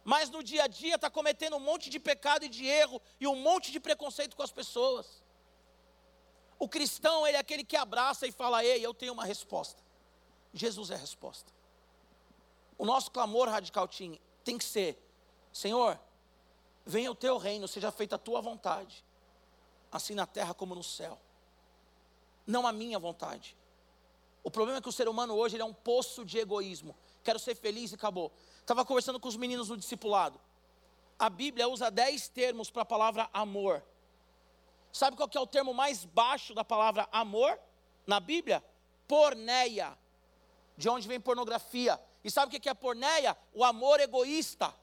[0.03, 3.25] Mas no dia a dia está cometendo um monte de pecado e de erro e
[3.25, 5.23] um monte de preconceito com as pessoas.
[6.59, 9.81] O cristão, ele é aquele que abraça e fala: Ei, eu tenho uma resposta.
[10.53, 11.51] Jesus é a resposta.
[12.77, 13.89] O nosso clamor radical
[14.43, 15.03] tem que ser:
[15.51, 15.99] Senhor,
[16.85, 19.03] venha o teu reino, seja feita a tua vontade,
[19.91, 21.19] assim na terra como no céu.
[22.45, 23.57] Não a minha vontade.
[24.43, 26.95] O problema é que o ser humano hoje é um poço de egoísmo.
[27.23, 28.31] Quero ser feliz e acabou.
[28.59, 30.39] Estava conversando com os meninos no discipulado.
[31.17, 33.83] A Bíblia usa dez termos para a palavra amor.
[34.91, 37.59] Sabe qual que é o termo mais baixo da palavra amor
[38.05, 38.63] na Bíblia?
[39.07, 39.97] Porneia.
[40.77, 41.99] De onde vem pornografia.
[42.23, 43.35] E sabe o que é porneia?
[43.53, 44.73] O amor egoísta.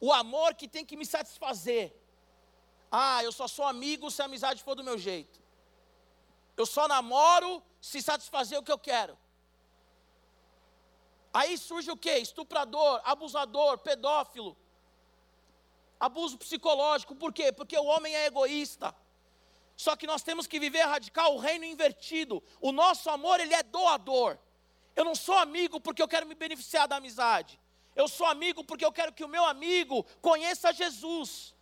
[0.00, 1.94] O amor que tem que me satisfazer.
[2.90, 5.41] Ah, eu só sou amigo se a amizade for do meu jeito.
[6.56, 9.18] Eu só namoro se satisfazer o que eu quero.
[11.32, 12.12] Aí surge o que?
[12.18, 14.56] Estuprador, abusador, pedófilo.
[15.98, 17.14] Abuso psicológico.
[17.14, 17.52] Por quê?
[17.52, 18.94] Porque o homem é egoísta.
[19.76, 22.42] Só que nós temos que viver radical o reino invertido.
[22.60, 24.38] O nosso amor, ele é doador.
[24.94, 27.58] Eu não sou amigo porque eu quero me beneficiar da amizade.
[27.96, 31.54] Eu sou amigo porque eu quero que o meu amigo conheça Jesus.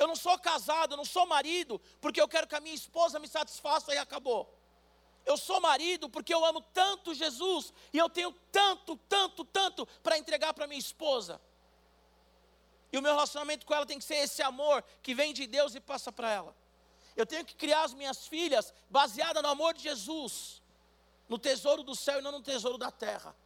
[0.00, 3.18] Eu não sou casado, eu não sou marido porque eu quero que a minha esposa
[3.18, 4.58] me satisfaça e acabou.
[5.26, 10.16] Eu sou marido porque eu amo tanto Jesus e eu tenho tanto, tanto, tanto para
[10.16, 11.38] entregar para minha esposa.
[12.90, 15.74] E o meu relacionamento com ela tem que ser esse amor que vem de Deus
[15.74, 16.56] e passa para ela.
[17.14, 20.62] Eu tenho que criar as minhas filhas baseada no amor de Jesus,
[21.28, 23.36] no tesouro do céu e não no tesouro da terra.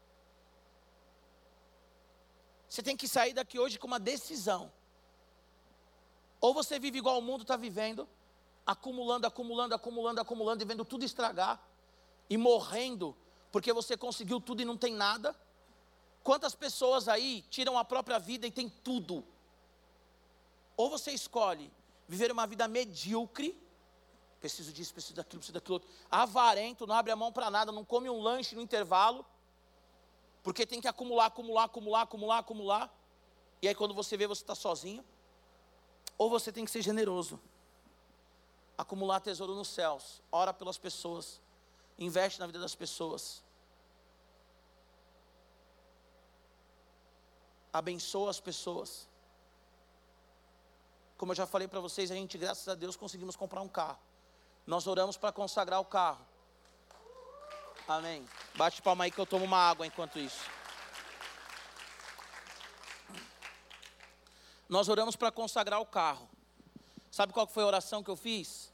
[2.69, 4.73] Você tem que sair daqui hoje com uma decisão.
[6.45, 8.07] Ou você vive igual o mundo está vivendo,
[8.67, 11.59] acumulando, acumulando, acumulando, acumulando e vendo tudo estragar,
[12.29, 13.17] e morrendo,
[13.51, 15.35] porque você conseguiu tudo e não tem nada.
[16.23, 19.25] Quantas pessoas aí tiram a própria vida e tem tudo?
[20.77, 21.73] Ou você escolhe
[22.07, 23.59] viver uma vida medíocre,
[24.39, 27.87] preciso disso, preciso daquilo, preciso daquilo outro, avarento, não abre a mão para nada, não
[27.87, 29.25] come um lanche no intervalo,
[30.43, 32.95] porque tem que acumular, acumular, acumular, acumular, acumular,
[33.63, 35.03] e aí quando você vê, você está sozinho,
[36.17, 37.41] ou você tem que ser generoso,
[38.77, 41.41] acumular tesouro nos céus, ora pelas pessoas,
[41.99, 43.43] investe na vida das pessoas,
[47.73, 49.09] abençoa as pessoas,
[51.17, 53.99] como eu já falei para vocês, a gente, graças a Deus, conseguimos comprar um carro.
[54.67, 56.25] Nós oramos para consagrar o carro.
[57.87, 58.27] Amém.
[58.57, 60.51] Bate palma aí que eu tomo uma água enquanto isso.
[64.69, 66.29] Nós oramos para consagrar o carro.
[67.11, 68.73] Sabe qual foi a oração que eu fiz?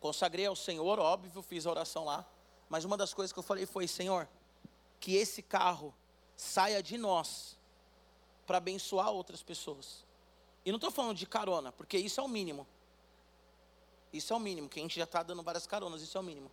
[0.00, 2.26] Consagrei ao Senhor, óbvio, fiz a oração lá.
[2.68, 4.28] Mas uma das coisas que eu falei foi: Senhor,
[5.00, 5.94] que esse carro
[6.36, 7.56] saia de nós
[8.46, 10.04] para abençoar outras pessoas.
[10.64, 12.66] E não estou falando de carona, porque isso é o mínimo.
[14.12, 16.24] Isso é o mínimo, que a gente já está dando várias caronas, isso é o
[16.24, 16.50] mínimo.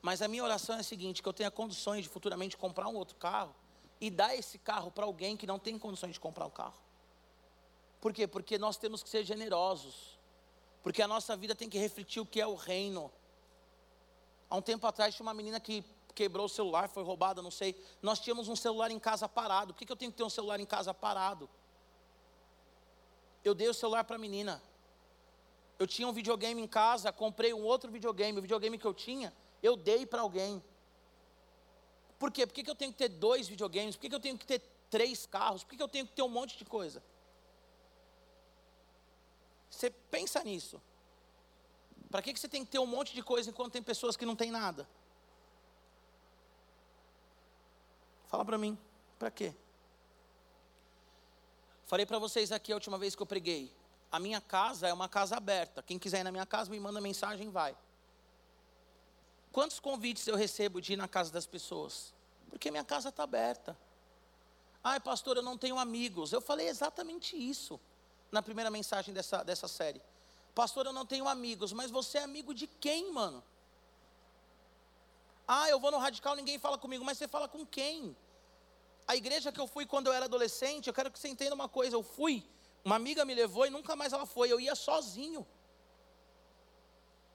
[0.00, 2.96] Mas a minha oração é a seguinte: que eu tenha condições de futuramente comprar um
[2.96, 3.54] outro carro
[4.00, 6.81] e dar esse carro para alguém que não tem condições de comprar um carro.
[8.02, 8.26] Por quê?
[8.26, 10.18] Porque nós temos que ser generosos.
[10.82, 13.12] Porque a nossa vida tem que refletir o que é o reino.
[14.50, 17.80] Há um tempo atrás tinha uma menina que quebrou o celular, foi roubada, não sei.
[18.02, 19.72] Nós tínhamos um celular em casa parado.
[19.72, 21.48] Por que, que eu tenho que ter um celular em casa parado?
[23.44, 24.60] Eu dei o celular para a menina.
[25.78, 28.36] Eu tinha um videogame em casa, comprei um outro videogame.
[28.36, 30.60] O videogame que eu tinha, eu dei para alguém.
[32.18, 32.48] Por quê?
[32.48, 33.94] Por que, que eu tenho que ter dois videogames?
[33.94, 34.60] Por que, que eu tenho que ter
[34.90, 35.62] três carros?
[35.62, 37.00] Por que, que eu tenho que ter um monte de coisa?
[39.72, 40.80] Você pensa nisso.
[42.10, 44.26] Para que, que você tem que ter um monte de coisa enquanto tem pessoas que
[44.26, 44.86] não têm nada?
[48.28, 48.78] Fala para mim,
[49.18, 49.54] para quê?
[51.86, 53.74] Falei para vocês aqui a última vez que eu preguei.
[54.10, 55.82] A minha casa é uma casa aberta.
[55.82, 57.74] Quem quiser ir na minha casa, me manda mensagem, vai.
[59.50, 62.14] Quantos convites eu recebo de ir na casa das pessoas?
[62.50, 63.76] Porque minha casa está aberta.
[64.84, 66.32] Ai, pastor, eu não tenho amigos.
[66.32, 67.80] Eu falei exatamente isso
[68.32, 70.02] na primeira mensagem dessa, dessa série.
[70.54, 73.44] Pastor, eu não tenho amigos, mas você é amigo de quem, mano?
[75.46, 78.16] Ah, eu vou no radical, ninguém fala comigo, mas você fala com quem?
[79.06, 81.68] A igreja que eu fui quando eu era adolescente, eu quero que você entenda uma
[81.68, 82.44] coisa: eu fui,
[82.84, 85.46] uma amiga me levou e nunca mais ela foi, eu ia sozinho.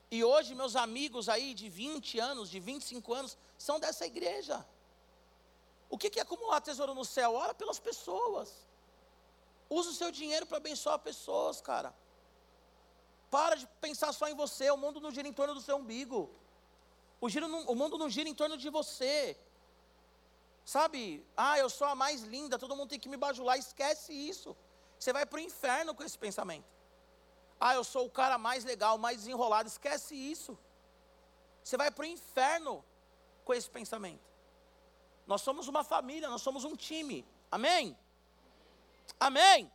[0.09, 4.65] E hoje, meus amigos aí de 20 anos, de 25 anos, são dessa igreja.
[5.89, 7.33] O que é acumular tesouro no céu?
[7.33, 8.65] Ora pelas pessoas.
[9.69, 11.93] Usa o seu dinheiro para abençoar pessoas, cara.
[13.29, 14.69] Para de pensar só em você.
[14.71, 16.29] O mundo não gira em torno do seu umbigo.
[17.19, 19.37] O, não, o mundo não gira em torno de você.
[20.63, 23.57] Sabe, ah, eu sou a mais linda, todo mundo tem que me bajular.
[23.57, 24.55] Esquece isso.
[24.99, 26.65] Você vai para o inferno com esse pensamento.
[27.59, 29.67] Ah, eu sou o cara mais legal, mais desenrolado.
[29.67, 30.57] Esquece isso.
[31.63, 32.83] Você vai para o inferno
[33.43, 34.25] com esse pensamento.
[35.25, 37.25] Nós somos uma família, nós somos um time.
[37.51, 37.97] Amém?
[39.19, 39.71] Amém?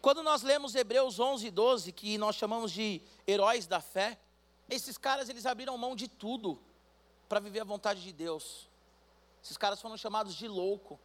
[0.00, 4.18] Quando nós lemos Hebreus 11 e 12, que nós chamamos de heróis da fé,
[4.68, 6.62] esses caras eles abriram mão de tudo
[7.28, 8.68] para viver a vontade de Deus.
[9.42, 10.98] Esses caras foram chamados de louco.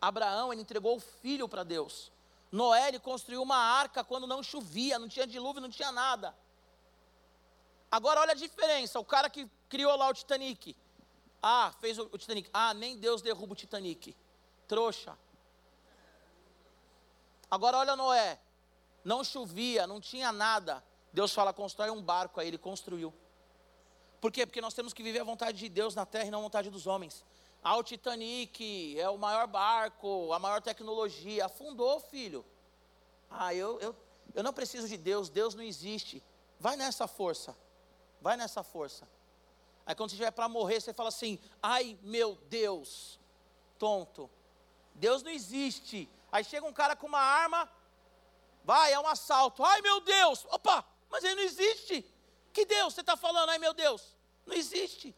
[0.00, 2.12] Abraão, ele entregou o filho para Deus.
[2.50, 6.34] Noé, ele construiu uma arca quando não chovia, não tinha dilúvio, não tinha nada.
[7.90, 10.76] Agora olha a diferença, o cara que criou lá o Titanic.
[11.42, 12.48] Ah, fez o, o Titanic.
[12.52, 14.16] Ah, nem Deus derruba o Titanic.
[14.66, 15.16] Trouxa.
[17.50, 18.38] Agora olha Noé.
[19.04, 20.84] Não chovia, não tinha nada.
[21.12, 23.12] Deus fala, constrói um barco, aí ele construiu.
[24.20, 24.44] Por quê?
[24.44, 26.70] Porque nós temos que viver a vontade de Deus na terra e não a vontade
[26.70, 27.24] dos homens.
[27.62, 31.46] Ah, o Titanic é o maior barco, a maior tecnologia.
[31.46, 32.44] Afundou, filho.
[33.30, 33.96] Ah, eu, eu,
[34.34, 36.22] eu não preciso de Deus, Deus não existe.
[36.58, 37.56] Vai nessa força.
[38.20, 39.08] Vai nessa força.
[39.86, 43.18] Aí quando você estiver para morrer, você fala assim: ai meu Deus,
[43.78, 44.28] tonto.
[44.94, 46.08] Deus não existe.
[46.30, 47.70] Aí chega um cara com uma arma,
[48.64, 49.64] vai, é um assalto.
[49.64, 52.04] Ai meu Deus, opa, mas ele não existe.
[52.52, 53.50] Que Deus você está falando?
[53.50, 55.14] Ai meu Deus, não existe.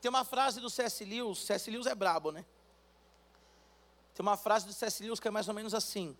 [0.00, 1.04] Tem uma frase do C.S.
[1.04, 1.70] Lewis, C.S.
[1.70, 2.44] Lewis é brabo, né?
[4.14, 5.02] Tem uma frase do C.S.
[5.02, 6.16] Lewis que é mais ou menos assim: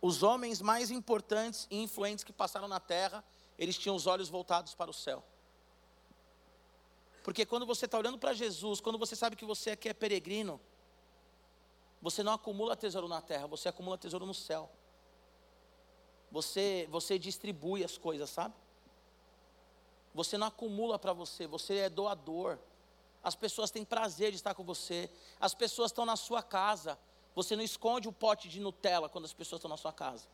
[0.00, 3.24] Os homens mais importantes e influentes que passaram na terra,
[3.58, 5.22] eles tinham os olhos voltados para o céu.
[7.22, 10.60] Porque quando você está olhando para Jesus, quando você sabe que você aqui é peregrino,
[12.02, 14.68] você não acumula tesouro na terra, você acumula tesouro no céu.
[16.32, 18.54] Você, você distribui as coisas, sabe?
[20.12, 22.58] Você não acumula para você, você é doador.
[23.22, 25.08] As pessoas têm prazer de estar com você.
[25.38, 26.98] As pessoas estão na sua casa.
[27.36, 30.26] Você não esconde o pote de Nutella quando as pessoas estão na sua casa.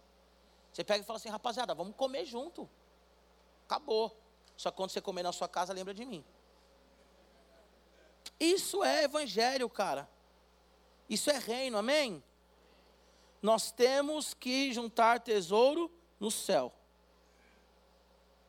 [0.73, 2.69] Você pega e fala assim, rapaziada, vamos comer junto.
[3.67, 4.17] Acabou.
[4.57, 6.25] Só quando você comer na sua casa, lembra de mim.
[8.41, 10.09] Isso é evangelho, cara.
[11.09, 12.23] Isso é reino, amém?
[13.41, 16.73] Nós temos que juntar tesouro no céu.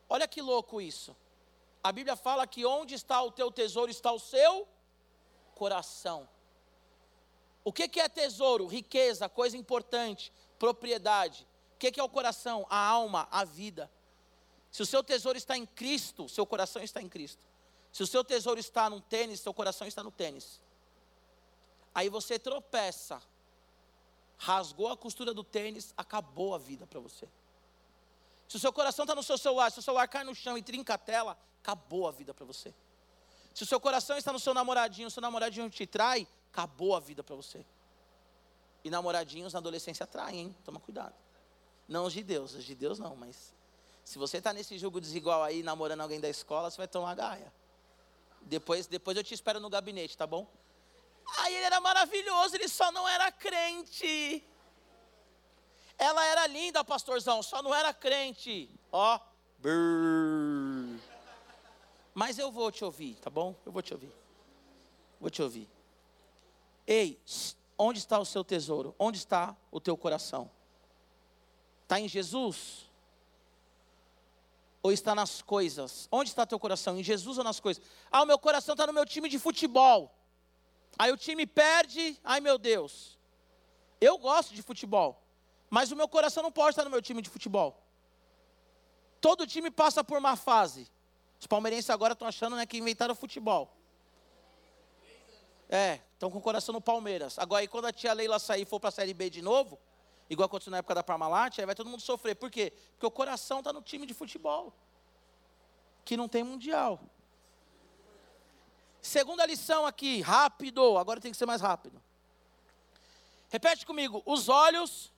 [0.08, 1.16] Olha que louco isso.
[1.82, 4.68] A Bíblia fala que onde está o teu tesouro está o seu
[5.54, 6.28] coração.
[7.64, 8.66] O que, que é tesouro?
[8.66, 11.46] Riqueza, coisa importante, propriedade.
[11.74, 12.66] O que, que é o coração?
[12.68, 13.90] A alma, a vida.
[14.70, 17.44] Se o seu tesouro está em Cristo, seu coração está em Cristo.
[17.92, 20.60] Se o seu tesouro está no tênis, seu coração está no tênis.
[21.94, 23.20] Aí você tropeça,
[24.38, 27.28] rasgou a costura do tênis, acabou a vida para você.
[28.48, 30.62] Se o seu coração está no seu celular, se o celular cai no chão e
[30.62, 32.74] trinca a tela, acabou a vida para você.
[33.54, 37.00] Se o seu coração está no seu namoradinho, o seu namoradinho te trai, acabou a
[37.00, 37.64] vida para você.
[38.82, 40.56] E namoradinhos na adolescência traem, hein?
[40.64, 41.14] Toma cuidado.
[41.86, 43.52] Não os de Deus, os de Deus não, mas
[44.04, 47.52] se você está nesse jogo desigual aí, namorando alguém da escola, você vai tomar gaia.
[48.42, 50.46] Depois, depois eu te espero no gabinete, tá bom?
[51.38, 54.44] Aí ele era maravilhoso, ele só não era crente.
[55.96, 58.70] Ela era linda, pastorzão, só não era crente.
[58.90, 59.20] Ó,
[59.58, 60.98] brrr.
[62.14, 63.54] Mas eu vou te ouvir, tá bom?
[63.64, 64.12] Eu vou te ouvir.
[65.20, 65.68] Vou te ouvir.
[66.86, 67.20] Ei,
[67.78, 68.94] onde está o seu tesouro?
[68.98, 70.50] Onde está o teu coração?
[71.82, 72.90] Está em Jesus?
[74.82, 76.08] Ou está nas coisas?
[76.10, 76.98] Onde está teu coração?
[76.98, 77.82] Em Jesus ou nas coisas?
[78.10, 80.14] Ah, o meu coração está no meu time de futebol.
[81.00, 83.18] Aí o time perde, ai meu Deus.
[83.98, 85.18] Eu gosto de futebol,
[85.70, 87.82] mas o meu coração não pode estar no meu time de futebol.
[89.18, 90.90] Todo time passa por uma fase.
[91.40, 93.74] Os palmeirenses agora estão achando né, que inventaram futebol.
[95.70, 97.38] É, estão com o coração no Palmeiras.
[97.38, 99.78] Agora, aí quando a tia Leila sair e for para a Série B de novo,
[100.28, 102.34] igual aconteceu na época da Parmalat, aí vai todo mundo sofrer.
[102.34, 102.74] Por quê?
[102.90, 104.70] Porque o coração está no time de futebol,
[106.04, 107.00] que não tem mundial.
[109.02, 112.00] Segunda lição aqui, rápido, agora tem que ser mais rápido.
[113.48, 115.12] Repete comigo: os olhos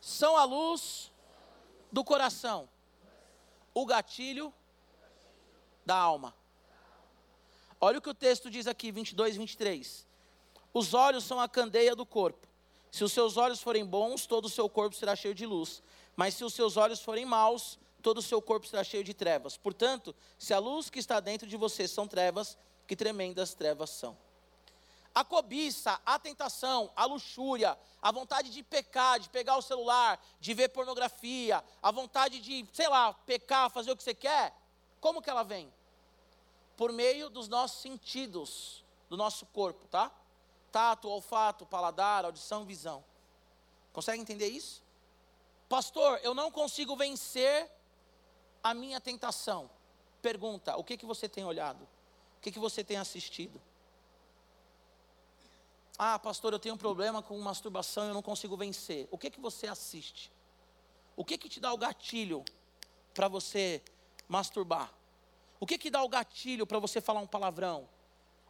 [0.00, 1.10] são a luz
[1.90, 2.68] do coração,
[3.74, 4.52] o gatilho
[5.84, 6.34] da alma.
[7.80, 10.06] Olha o que o texto diz aqui, 22 e 23.
[10.72, 12.46] Os olhos são a candeia do corpo.
[12.90, 15.82] Se os seus olhos forem bons, todo o seu corpo será cheio de luz.
[16.14, 19.56] Mas se os seus olhos forem maus, todo o seu corpo será cheio de trevas.
[19.56, 24.16] Portanto, se a luz que está dentro de você são trevas, que tremendas trevas são.
[25.12, 30.54] A cobiça, a tentação, a luxúria, a vontade de pecar, de pegar o celular, de
[30.54, 34.54] ver pornografia, a vontade de, sei lá, pecar, fazer o que você quer,
[35.00, 35.68] como que ela vem?
[36.76, 40.12] Por meio dos nossos sentidos, do nosso corpo, tá?
[40.70, 43.04] tato, olfato, paladar, audição, visão.
[43.92, 44.80] Consegue entender isso?
[45.68, 47.68] Pastor, eu não consigo vencer
[48.66, 49.70] a minha tentação.
[50.20, 51.82] Pergunta: o que, que você tem olhado?
[52.38, 53.62] O que, que você tem assistido?
[55.96, 59.06] Ah, pastor, eu tenho um problema com masturbação eu não consigo vencer.
[59.10, 60.32] O que, que você assiste?
[61.14, 62.44] O que, que te dá o gatilho
[63.14, 63.82] para você
[64.28, 64.92] masturbar?
[65.60, 67.88] O que, que dá o gatilho para você falar um palavrão?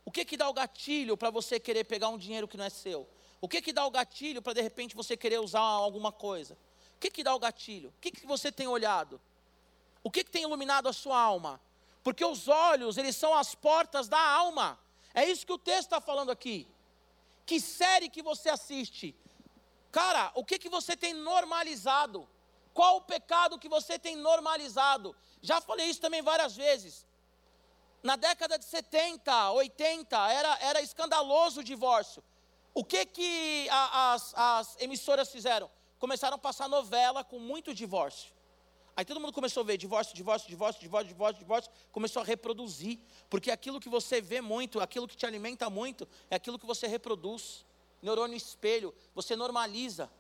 [0.05, 2.71] O que, que dá o gatilho para você querer pegar um dinheiro que não é
[2.71, 3.07] seu?
[3.41, 6.57] O que, que dá o gatilho para de repente você querer usar alguma coisa?
[6.97, 7.91] O que, que dá o gatilho?
[7.91, 9.21] O que, que você tem olhado?
[10.07, 11.61] O que, que tem iluminado a sua alma?
[12.05, 14.79] Porque os olhos, eles são as portas da alma.
[15.13, 16.69] É isso que o texto está falando aqui.
[17.45, 19.17] Que série que você assiste?
[19.91, 22.29] Cara, o que, que você tem normalizado?
[22.73, 25.17] Qual o pecado que você tem normalizado?
[25.43, 27.05] Já falei isso também várias vezes.
[28.01, 32.23] Na década de 70, 80, era, era escandaloso o divórcio.
[32.73, 35.69] O que, que a, as, as emissoras fizeram?
[35.99, 38.36] Começaram a passar novela com muito divórcio.
[38.97, 42.99] Aí todo mundo começou a ver divórcio, divórcio, divórcio, divórcio, divórcio, divórcio, começou a reproduzir,
[43.29, 46.87] porque aquilo que você vê muito, aquilo que te alimenta muito, é aquilo que você
[46.87, 47.67] reproduz.
[48.01, 50.11] Neurônio espelho, você normaliza.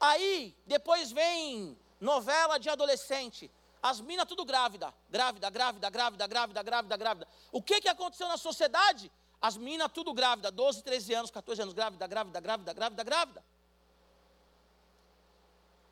[0.00, 3.50] Aí, depois vem novela de adolescente.
[3.82, 7.28] As minas tudo grávida, grávida, grávida, grávida, grávida, grávida, grávida.
[7.52, 9.12] O que, que aconteceu na sociedade?
[9.40, 13.44] As minas tudo grávida, 12, 13 anos, 14 anos, grávida, grávida, grávida, grávida, grávida.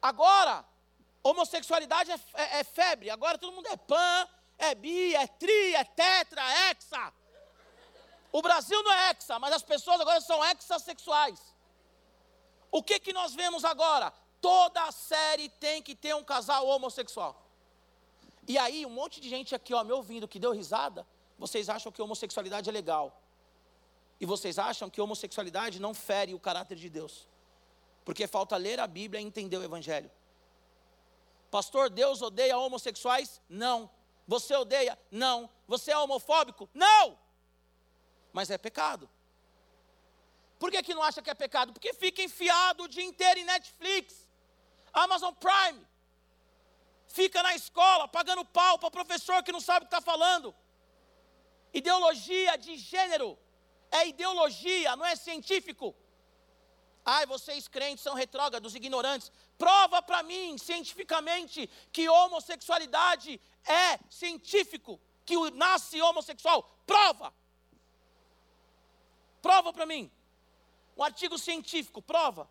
[0.00, 0.64] Agora,
[1.30, 3.10] Homossexualidade é, é, é, febre.
[3.10, 7.12] Agora todo mundo é pan, é bi, é tri, é tetra, é hexa.
[8.32, 11.40] O Brasil não é hexa, mas as pessoas agora são hexassexuais.
[12.70, 14.12] O que, que nós vemos agora?
[14.40, 17.44] Toda série tem que ter um casal homossexual.
[18.46, 21.06] E aí, um monte de gente aqui, ó, me ouvindo, que deu risada,
[21.38, 23.22] vocês acham que homossexualidade é legal.
[24.18, 27.28] E vocês acham que homossexualidade não fere o caráter de Deus.
[28.04, 30.10] Porque falta ler a Bíblia e entender o Evangelho.
[31.50, 33.40] Pastor, Deus odeia homossexuais?
[33.48, 33.90] Não.
[34.26, 34.98] Você odeia?
[35.10, 35.48] Não.
[35.66, 36.68] Você é homofóbico?
[36.74, 37.18] Não.
[38.32, 39.08] Mas é pecado.
[40.58, 41.72] Por que, que não acha que é pecado?
[41.72, 44.28] Porque fica enfiado o dia inteiro em Netflix,
[44.92, 45.86] Amazon Prime.
[47.06, 50.54] Fica na escola pagando pau para professor que não sabe o que está falando.
[51.72, 53.38] Ideologia de gênero.
[53.90, 55.94] É ideologia, não é científico.
[57.10, 59.32] Ai, vocês crentes são retrógrados, ignorantes.
[59.56, 66.62] Prova para mim, cientificamente, que homossexualidade é científico, que nasce homossexual.
[66.86, 67.32] Prova.
[69.40, 70.12] Prova para mim.
[70.98, 72.46] Um artigo científico, prova.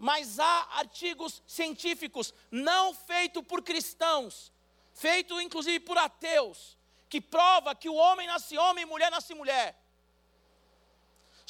[0.00, 4.52] Mas há artigos científicos não feitos por cristãos,
[4.94, 6.76] feitos inclusive por ateus,
[7.08, 9.80] que prova que o homem nasce homem e mulher nasce mulher.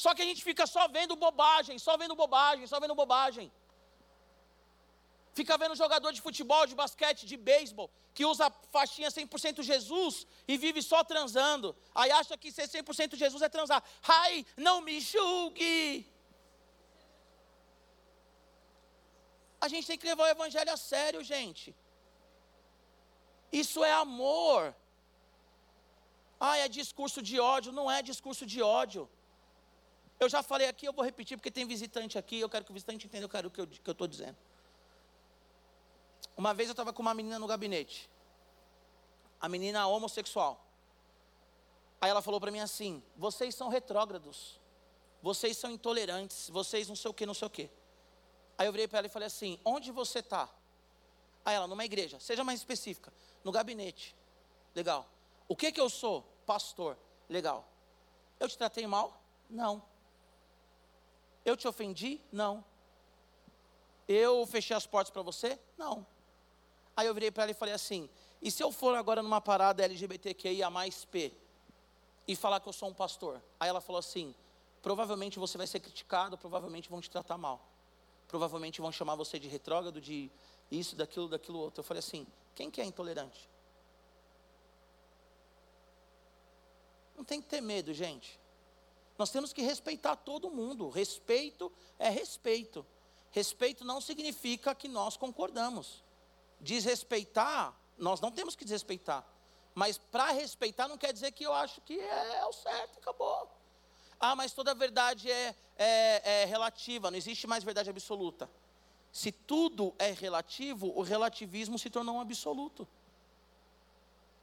[0.03, 3.47] Só que a gente fica só vendo bobagem, só vendo bobagem, só vendo bobagem.
[5.39, 8.47] Fica vendo jogador de futebol, de basquete, de beisebol, que usa
[8.77, 10.15] faixinha 100% Jesus
[10.53, 11.69] e vive só transando.
[12.01, 13.81] Aí acha que ser 100% Jesus é transar.
[14.21, 15.73] Ai, não me julgue.
[19.65, 21.69] A gente tem que levar o evangelho a sério, gente.
[23.65, 24.61] Isso é amor.
[26.47, 27.79] Ah, é discurso de ódio.
[27.81, 29.05] Não é discurso de ódio.
[30.23, 32.75] Eu já falei aqui, eu vou repetir, porque tem visitante aqui, eu quero que o
[32.75, 34.37] visitante entenda o que eu estou dizendo.
[36.37, 38.09] Uma vez eu estava com uma menina no gabinete,
[39.41, 40.65] a menina homossexual.
[42.01, 44.61] Aí ela falou para mim assim: vocês são retrógrados,
[45.21, 47.69] vocês são intolerantes, vocês não sei o que, não sei o que.
[48.57, 50.49] Aí eu virei para ela e falei assim: onde você está?
[51.45, 53.13] Aí ela, numa igreja, seja mais específica,
[53.43, 54.15] no gabinete.
[54.73, 55.05] Legal.
[55.49, 56.23] O que que eu sou?
[56.47, 56.97] Pastor.
[57.29, 57.67] Legal.
[58.39, 59.21] Eu te tratei mal?
[59.51, 59.91] Não.
[61.45, 62.21] Eu te ofendi?
[62.31, 62.65] Não.
[64.09, 65.59] Eu fechei as portas para você?
[65.77, 66.07] Não.
[66.97, 68.09] Aí eu virei para ela e falei assim:
[68.43, 71.33] e se eu for agora numa parada LGBTQIA mais P
[72.27, 73.41] e falar que eu sou um pastor?
[73.59, 74.35] Aí ela falou assim:
[74.83, 77.65] provavelmente você vai ser criticado, provavelmente vão te tratar mal.
[78.27, 80.29] Provavelmente vão chamar você de retrógrado, de
[80.71, 81.81] isso, daquilo, daquilo outro.
[81.81, 83.49] Eu falei assim: quem que é intolerante?
[87.17, 88.41] Não tem que ter medo, gente.
[89.19, 90.89] Nós temos que respeitar todo mundo.
[90.89, 92.85] Respeito é respeito.
[93.31, 96.05] Respeito não significa que nós concordamos.
[96.61, 99.27] Desrespeitar, nós não temos que desrespeitar.
[99.75, 103.51] Mas para respeitar não quer dizer que eu acho que é, é o certo, acabou.
[104.21, 108.49] Ah, mas toda verdade é, é, é relativa, não existe mais verdade absoluta.
[109.11, 112.87] Se tudo é relativo, o relativismo se tornou um absoluto.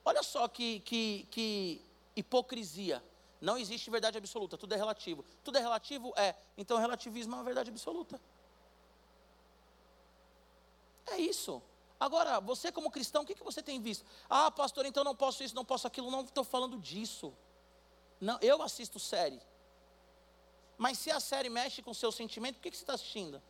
[0.04, 1.82] Olha só que, que, que
[2.16, 3.04] hipocrisia.
[3.42, 5.24] Não existe verdade absoluta, tudo é relativo.
[5.44, 6.14] Tudo é relativo?
[6.18, 6.36] É.
[6.58, 8.20] Então, relativismo é uma verdade absoluta.
[11.08, 11.62] É isso.
[12.00, 14.06] Agora, você como cristão, o que, que você tem visto?
[14.30, 16.12] Ah, pastor, então não posso isso, não posso aquilo.
[16.12, 17.34] Não estou falando disso.
[18.20, 19.42] Não, eu assisto série.
[20.78, 23.42] Mas se a série mexe com o seu sentimento, por que, que você está assistindo?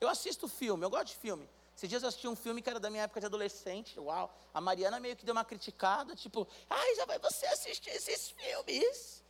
[0.00, 1.48] Eu assisto filme, eu gosto de filme.
[1.76, 3.98] Esses dias eu assisti um filme que era da minha época de adolescente.
[3.98, 4.32] Uau!
[4.52, 9.22] A Mariana meio que deu uma criticada, tipo, ai, já vai você assistir esses filmes.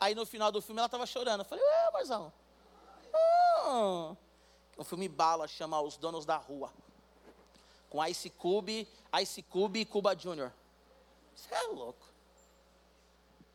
[0.00, 1.40] Aí no final do filme ela estava chorando.
[1.40, 2.32] Eu falei, ué, Marzão.
[3.66, 4.16] Oh.
[4.76, 6.72] O filme Bala chama Os Donos da Rua.
[7.88, 8.88] Com Ice Cube,
[9.22, 10.50] Ice Cube e Cuba Jr.
[11.34, 12.04] Você é louco.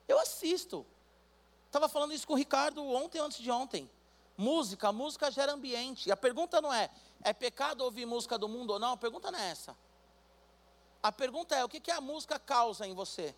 [0.08, 0.86] Eu assisto.
[1.68, 3.90] Estava falando isso com o Ricardo ontem, antes de ontem.
[4.38, 6.08] Música, música gera ambiente.
[6.08, 6.90] E a pergunta não é,
[7.24, 8.94] é pecado ouvir música do mundo ou não?
[8.94, 9.76] A pergunta não é essa.
[11.02, 13.36] A pergunta é, o que, que a música causa em você?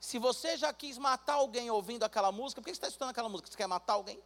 [0.00, 3.28] Se você já quis matar alguém ouvindo aquela música, por que você está escutando aquela
[3.28, 3.50] música?
[3.50, 4.22] Você quer matar alguém?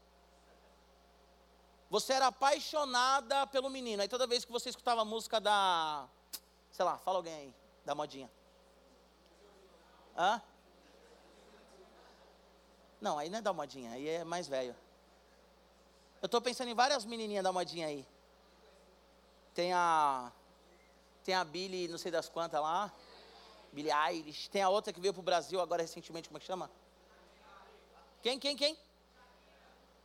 [1.91, 4.03] Você era apaixonada pelo menino.
[4.03, 6.09] Aí toda vez que você escutava a música da.
[6.71, 8.31] Sei lá, fala alguém aí, da modinha.
[10.17, 10.43] Hã?
[13.01, 14.75] Não, aí não é da modinha, aí é mais velho.
[16.21, 18.07] Eu estou pensando em várias menininhas da modinha aí.
[19.55, 20.33] Tem a.
[21.25, 22.93] Tem a Billy, não sei das quantas lá.
[23.73, 24.49] Billy Eilish.
[24.49, 26.71] Tem a outra que veio para o Brasil agora recentemente, como é que chama?
[28.23, 28.77] Quem, quem, quem?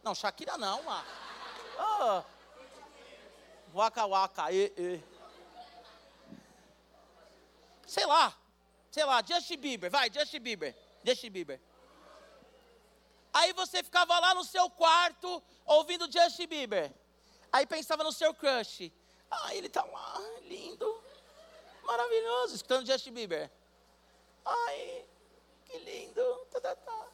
[0.03, 1.07] Não, Shakira não, mano.
[1.79, 2.23] Oh.
[3.73, 5.03] Waka waka, e, e.
[7.87, 8.35] Sei lá,
[8.91, 11.59] sei lá, Justin Bieber, vai, Justin Bieber, Justin Bieber.
[13.33, 16.93] Aí você ficava lá no seu quarto ouvindo Justin Bieber.
[17.51, 18.91] Aí pensava no seu crush.
[19.29, 21.03] Ah, ele tá lá, lindo,
[21.83, 23.49] maravilhoso, escutando Justin Bieber.
[24.45, 25.05] Ai,
[25.65, 26.23] que lindo.
[26.51, 27.07] Tá, tá, tá.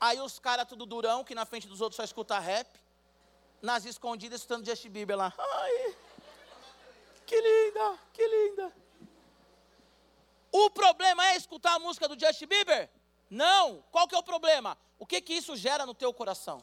[0.00, 2.68] Aí os caras tudo durão, que na frente dos outros só escuta rap.
[3.60, 5.32] Nas escondidas, escutando Justin Bieber lá.
[5.36, 5.96] Ai,
[7.26, 8.72] que linda, que linda.
[10.52, 12.88] O problema é escutar a música do Justin Bieber?
[13.28, 13.84] Não.
[13.90, 14.76] Qual que é o problema?
[14.98, 16.62] O que que isso gera no teu coração?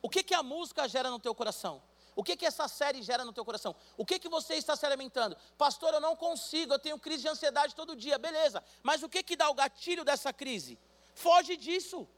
[0.00, 1.82] O que que a música gera no teu coração?
[2.14, 3.76] O que que essa série gera no teu coração?
[3.96, 5.36] O que que você está se alimentando?
[5.56, 8.62] Pastor, eu não consigo, eu tenho crise de ansiedade todo dia, beleza.
[8.82, 10.78] Mas o que que dá o gatilho dessa crise?
[11.14, 12.08] Foge disso.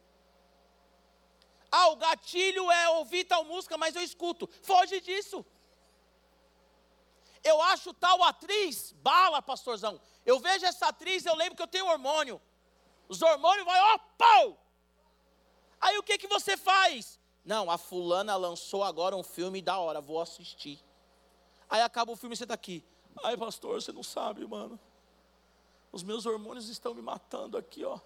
[1.71, 4.49] Ah, o gatilho é ouvir tal música, mas eu escuto.
[4.63, 5.45] Foge disso.
[7.45, 10.01] Eu acho tal atriz bala, pastorzão.
[10.25, 12.41] Eu vejo essa atriz, eu lembro que eu tenho hormônio.
[13.11, 14.67] Os hormônios vão, ó, pau!
[15.81, 17.19] Aí o que que você faz?
[17.45, 20.79] Não, a fulana lançou agora um filme da hora, vou assistir.
[21.69, 22.85] Aí acaba o filme e você está aqui.
[23.25, 24.79] Ai, pastor, você não sabe, mano.
[25.91, 27.99] Os meus hormônios estão me matando aqui, ó.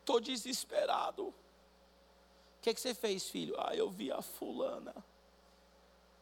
[0.00, 1.28] Estou desesperado.
[1.28, 1.34] O
[2.60, 3.54] que, que você fez, filho?
[3.60, 4.92] Ah, eu vi a fulana.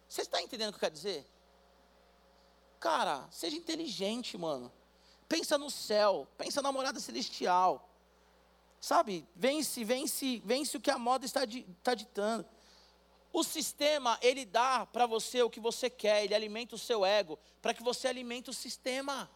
[0.07, 1.27] Você está entendendo o que eu quero dizer?
[2.79, 4.71] Cara, seja inteligente, mano.
[5.29, 7.89] Pensa no céu, pensa na morada celestial.
[8.81, 12.47] Sabe, vence, vence, vence o que a moda está, está ditando.
[13.33, 17.39] O sistema, ele dá para você o que você quer, ele alimenta o seu ego,
[17.61, 19.31] para que você alimente o sistema.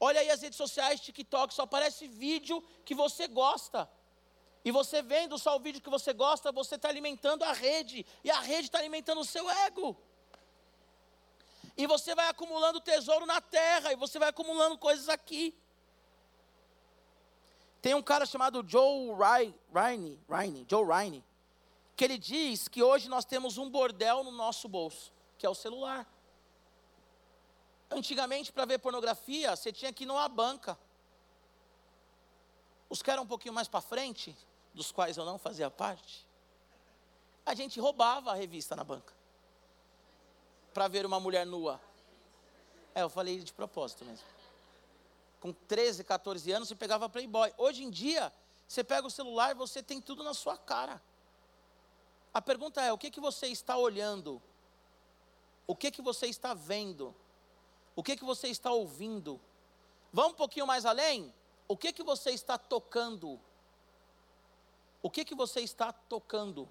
[0.00, 3.88] Olha aí as redes sociais, TikTok, só aparece vídeo que você gosta.
[4.64, 8.30] E você vendo só o vídeo que você gosta, você está alimentando a rede, e
[8.30, 9.96] a rede está alimentando o seu ego.
[11.80, 15.58] E você vai acumulando tesouro na terra, e você vai acumulando coisas aqui.
[17.80, 19.16] Tem um cara chamado Joe
[19.72, 21.24] Riney, Joe Riney,
[21.96, 25.54] que ele diz que hoje nós temos um bordel no nosso bolso, que é o
[25.54, 26.06] celular.
[27.90, 30.78] Antigamente, para ver pornografia, você tinha que ir numa banca.
[32.90, 34.36] Os que eram um pouquinho mais para frente,
[34.74, 36.28] dos quais eu não fazia parte,
[37.46, 39.18] a gente roubava a revista na banca
[40.72, 41.80] para ver uma mulher nua.
[42.94, 44.24] É, eu falei de propósito mesmo.
[45.40, 47.52] Com 13, 14 anos, você pegava Playboy.
[47.56, 48.32] Hoje em dia,
[48.66, 51.00] você pega o celular e você tem tudo na sua cara.
[52.32, 54.40] A pergunta é: o que, que você está olhando?
[55.66, 57.14] O que, que você está vendo?
[57.94, 59.40] O que, que você está ouvindo?
[60.12, 61.32] Vamos um pouquinho mais além?
[61.68, 63.40] O que, que você está tocando?
[65.02, 66.68] O que, que você está tocando?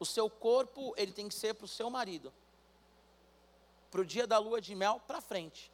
[0.00, 2.32] O seu corpo, ele tem que ser para o seu marido.
[3.90, 5.70] Para o dia da lua de mel, para frente.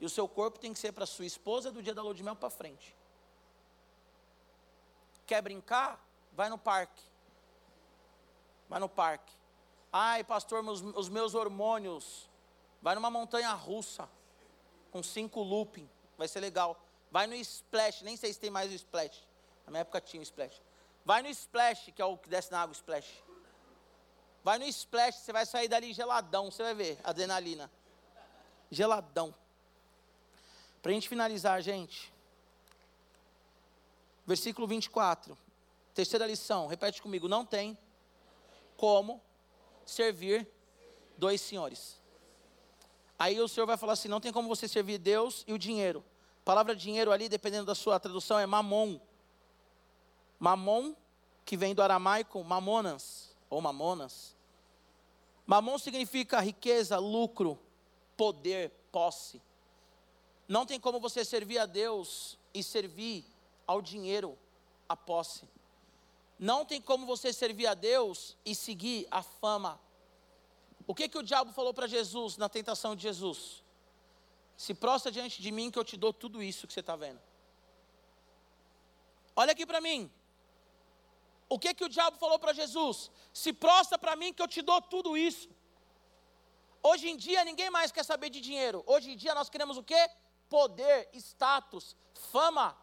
[0.00, 2.22] E o seu corpo tem que ser para sua esposa do dia da lua de
[2.22, 2.96] mel para frente.
[5.26, 6.02] Quer brincar?
[6.32, 7.02] Vai no parque.
[8.66, 9.32] Vai no parque.
[9.92, 12.30] Ai, pastor, meus, os meus hormônios.
[12.80, 14.08] Vai numa montanha russa.
[14.90, 15.88] Com cinco looping.
[16.16, 16.80] Vai ser legal.
[17.10, 18.02] Vai no splash.
[18.02, 19.26] Nem sei se tem mais o splash.
[19.66, 20.62] Na minha época tinha o splash.
[21.04, 23.25] Vai no splash, que é o que desce na água, splash.
[24.46, 27.68] Vai no splash, você vai sair dali geladão, você vai ver, adrenalina.
[28.70, 29.34] Geladão.
[30.80, 32.14] Para a gente finalizar, gente.
[34.24, 35.36] Versículo 24.
[35.92, 37.26] Terceira lição, repete comigo.
[37.26, 37.76] Não tem
[38.76, 39.20] como
[39.84, 40.48] servir
[41.18, 42.00] dois senhores.
[43.18, 46.04] Aí o Senhor vai falar assim: não tem como você servir Deus e o dinheiro.
[46.42, 49.00] A palavra dinheiro ali, dependendo da sua tradução, é mamon.
[50.38, 50.94] Mamon,
[51.44, 54.35] que vem do aramaico mamonas, ou mamonas.
[55.46, 57.58] Mamon significa riqueza, lucro,
[58.16, 59.40] poder, posse.
[60.48, 63.24] Não tem como você servir a Deus e servir
[63.66, 64.36] ao dinheiro,
[64.88, 65.48] a posse.
[66.38, 69.80] Não tem como você servir a Deus e seguir a fama.
[70.86, 73.62] O que que o diabo falou para Jesus na tentação de Jesus?
[74.56, 77.20] Se prostra diante de mim que eu te dou tudo isso que você está vendo.
[79.34, 80.10] Olha aqui para mim.
[81.48, 83.10] O que que o diabo falou para Jesus?
[83.32, 85.48] Se prostra para mim que eu te dou tudo isso.
[86.82, 88.82] Hoje em dia ninguém mais quer saber de dinheiro.
[88.86, 90.08] Hoje em dia nós queremos o quê?
[90.48, 91.96] Poder, status,
[92.32, 92.76] fama.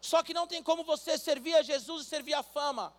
[0.00, 2.94] Só que não tem como você servir a Jesus e servir a fama.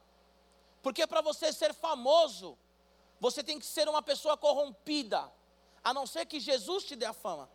[0.81, 2.57] Porque para você ser famoso,
[3.19, 5.31] você tem que ser uma pessoa corrompida.
[5.83, 7.49] A não ser que Jesus te dê a fama.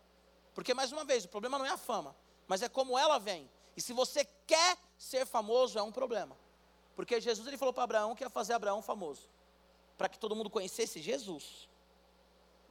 [0.54, 2.14] Porque, mais uma vez, o problema não é a fama,
[2.46, 3.50] mas é como ela vem.
[3.76, 6.36] E se você quer ser famoso, é um problema.
[6.94, 9.28] Porque Jesus ele falou para Abraão que ia fazer Abraão famoso.
[9.96, 11.68] Para que todo mundo conhecesse Jesus.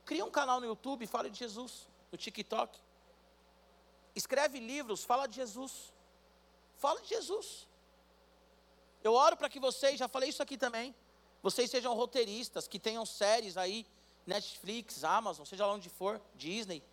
[0.05, 1.87] Cria um canal no YouTube, fala de Jesus.
[2.11, 2.79] No TikTok.
[4.15, 5.93] Escreve livros, fala de Jesus.
[6.77, 7.67] Fala de Jesus.
[9.03, 10.93] Eu oro para que vocês, já falei isso aqui também,
[11.41, 13.85] vocês sejam roteiristas, que tenham séries aí,
[14.25, 16.83] Netflix, Amazon, seja lá onde for, Disney.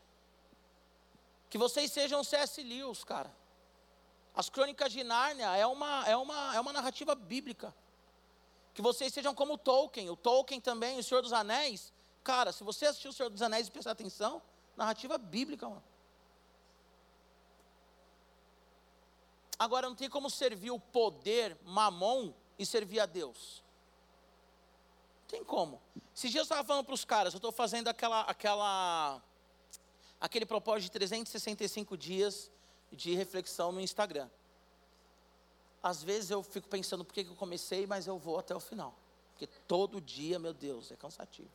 [1.51, 2.63] Que vocês sejam C.S.
[2.63, 3.35] Lewis, cara.
[4.35, 7.75] As crônicas de Nárnia é uma, é, uma, é uma narrativa bíblica.
[8.73, 10.09] Que vocês sejam como Tolkien.
[10.11, 11.93] O Tolkien também, o Senhor dos Anéis.
[12.23, 14.41] Cara, se você assistiu o Senhor dos Anéis e prestar atenção,
[14.77, 15.83] narrativa bíblica, mano.
[19.59, 23.65] Agora não tem como servir o poder mamon e servir a Deus.
[25.23, 25.83] Não tem como.
[26.15, 29.21] Se dias eu estava falando para os caras, eu estou fazendo aquela, aquela,
[30.21, 32.51] aquele propósito de 365 dias
[32.93, 34.29] de reflexão no Instagram.
[35.83, 38.95] Às vezes eu fico pensando por que eu comecei, mas eu vou até o final.
[39.33, 41.51] Porque todo dia, meu Deus, é cansativo.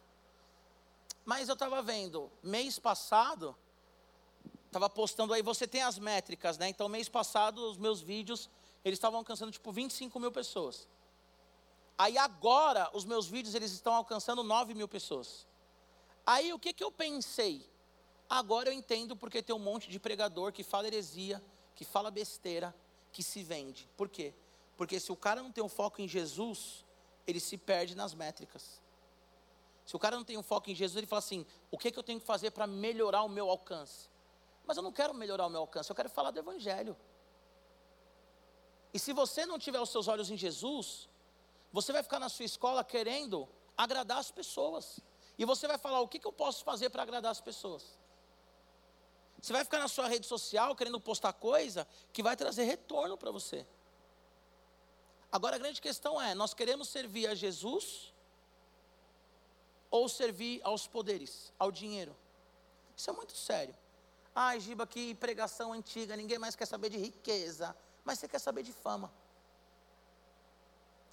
[1.25, 3.55] Mas eu estava vendo, mês passado,
[4.73, 6.67] Estava postando aí, você tem as métricas, né?
[6.67, 8.49] Então, mês passado, os meus vídeos,
[8.83, 10.87] eles estavam alcançando tipo 25 mil pessoas.
[11.95, 15.45] Aí agora, os meus vídeos, eles estão alcançando 9 mil pessoas.
[16.25, 17.69] Aí o que, que eu pensei?
[18.33, 21.39] Agora eu entendo porque tem um monte de pregador que fala heresia,
[21.75, 22.75] que fala besteira,
[23.11, 23.87] que se vende.
[23.95, 24.33] Por quê?
[24.75, 26.83] Porque se o cara não tem um foco em Jesus,
[27.27, 28.81] ele se perde nas métricas.
[29.85, 31.99] Se o cara não tem um foco em Jesus, ele fala assim: o que, que
[31.99, 34.09] eu tenho que fazer para melhorar o meu alcance?
[34.65, 36.97] Mas eu não quero melhorar o meu alcance, eu quero falar do Evangelho.
[38.91, 41.07] E se você não tiver os seus olhos em Jesus,
[41.71, 44.99] você vai ficar na sua escola querendo agradar as pessoas.
[45.37, 48.01] E você vai falar: o que, que eu posso fazer para agradar as pessoas?
[49.43, 53.29] Você vai ficar na sua rede social querendo postar coisa que vai trazer retorno para
[53.29, 53.67] você.
[55.29, 58.13] Agora a grande questão é: nós queremos servir a Jesus
[59.91, 62.15] ou servir aos poderes, ao dinheiro?
[62.95, 63.75] Isso é muito sério.
[64.33, 67.75] Ai, Giba, que pregação antiga, ninguém mais quer saber de riqueza,
[68.05, 69.11] mas você quer saber de fama.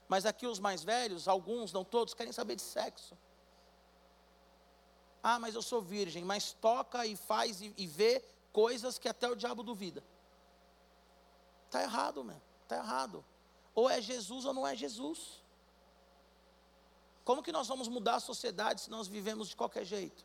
[0.06, 3.18] Mas aqui os mais velhos, alguns, não todos, querem saber de sexo.
[5.22, 9.28] Ah, mas eu sou virgem, mas toca e faz e, e vê coisas que até
[9.28, 10.02] o diabo duvida.
[11.66, 12.40] Está errado, meu.
[12.62, 13.24] Está errado.
[13.74, 15.40] Ou é Jesus ou não é Jesus.
[17.24, 20.24] Como que nós vamos mudar a sociedade se nós vivemos de qualquer jeito?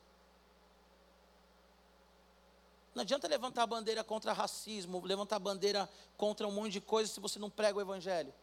[2.95, 7.13] Não adianta levantar a bandeira contra racismo, levantar a bandeira contra um monte de coisas
[7.13, 8.33] se você não prega o Evangelho.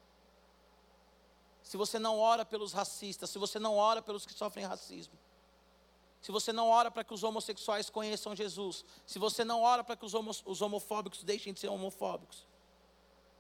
[1.62, 5.18] Se você não ora pelos racistas, se você não ora pelos que sofrem racismo.
[6.22, 8.84] Se você não ora para que os homossexuais conheçam Jesus.
[9.04, 10.14] Se você não ora para que os,
[10.46, 12.46] os homofóbicos deixem de ser homofóbicos.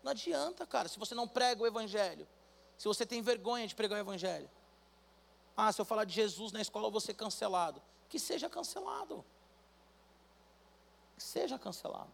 [0.02, 2.28] Não adianta, cara, se você não prega o Evangelho.
[2.76, 4.50] Se você tem vergonha de pregar o Evangelho.
[5.56, 7.80] Ah, se eu falar de Jesus na escola, eu vou ser cancelado.
[8.08, 9.24] Que seja cancelado
[11.22, 12.12] seja cancelado.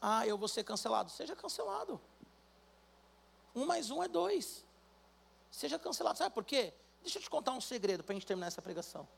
[0.00, 1.10] Ah, eu vou ser cancelado.
[1.10, 2.00] Seja cancelado.
[3.54, 4.64] Um mais um é dois.
[5.50, 6.18] Seja cancelado.
[6.18, 6.72] Sabe por quê?
[7.08, 9.08] Deixa eu te contar um segredo para a gente terminar essa pregação.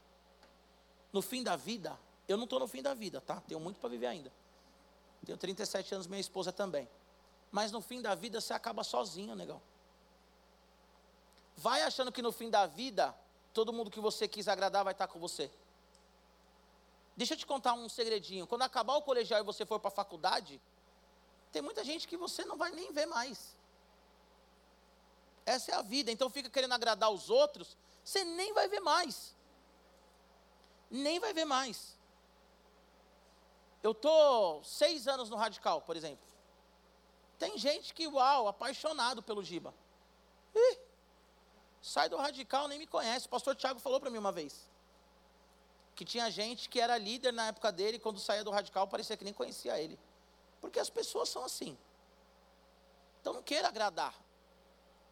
[1.12, 3.40] No fim da vida, eu não estou no fim da vida, tá?
[3.48, 4.32] Tenho muito para viver ainda.
[5.26, 6.88] Tenho 37 anos, minha esposa também.
[7.50, 9.60] Mas no fim da vida você acaba sozinho, negão.
[11.56, 13.12] Vai achando que no fim da vida,
[13.52, 15.50] todo mundo que você quis agradar vai estar com você.
[17.16, 18.46] Deixa eu te contar um segredinho.
[18.46, 20.62] Quando acabar o colegial e você for para a faculdade,
[21.50, 23.56] tem muita gente que você não vai nem ver mais.
[25.44, 26.10] Essa é a vida.
[26.10, 29.34] Então fica querendo agradar os outros, você nem vai ver mais.
[30.90, 31.96] Nem vai ver mais.
[33.82, 36.26] Eu tô seis anos no radical, por exemplo.
[37.38, 39.72] Tem gente que, uau, apaixonado pelo Giba.
[40.54, 40.78] Ih,
[41.80, 43.26] sai do radical, nem me conhece.
[43.26, 44.68] O pastor Tiago falou para mim uma vez.
[45.94, 49.24] Que tinha gente que era líder na época dele, quando saía do radical, parecia que
[49.24, 49.98] nem conhecia ele.
[50.60, 51.78] Porque as pessoas são assim.
[53.20, 54.14] Então não queira agradar.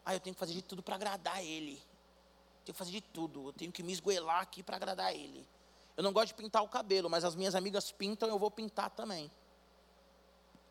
[0.08, 1.74] Ah, eu tenho que fazer de tudo para agradar ele.
[2.64, 3.48] Tenho que fazer de tudo.
[3.48, 5.46] Eu tenho que me esgoelar aqui para agradar ele.
[5.94, 8.88] Eu não gosto de pintar o cabelo, mas as minhas amigas pintam, eu vou pintar
[8.88, 9.30] também.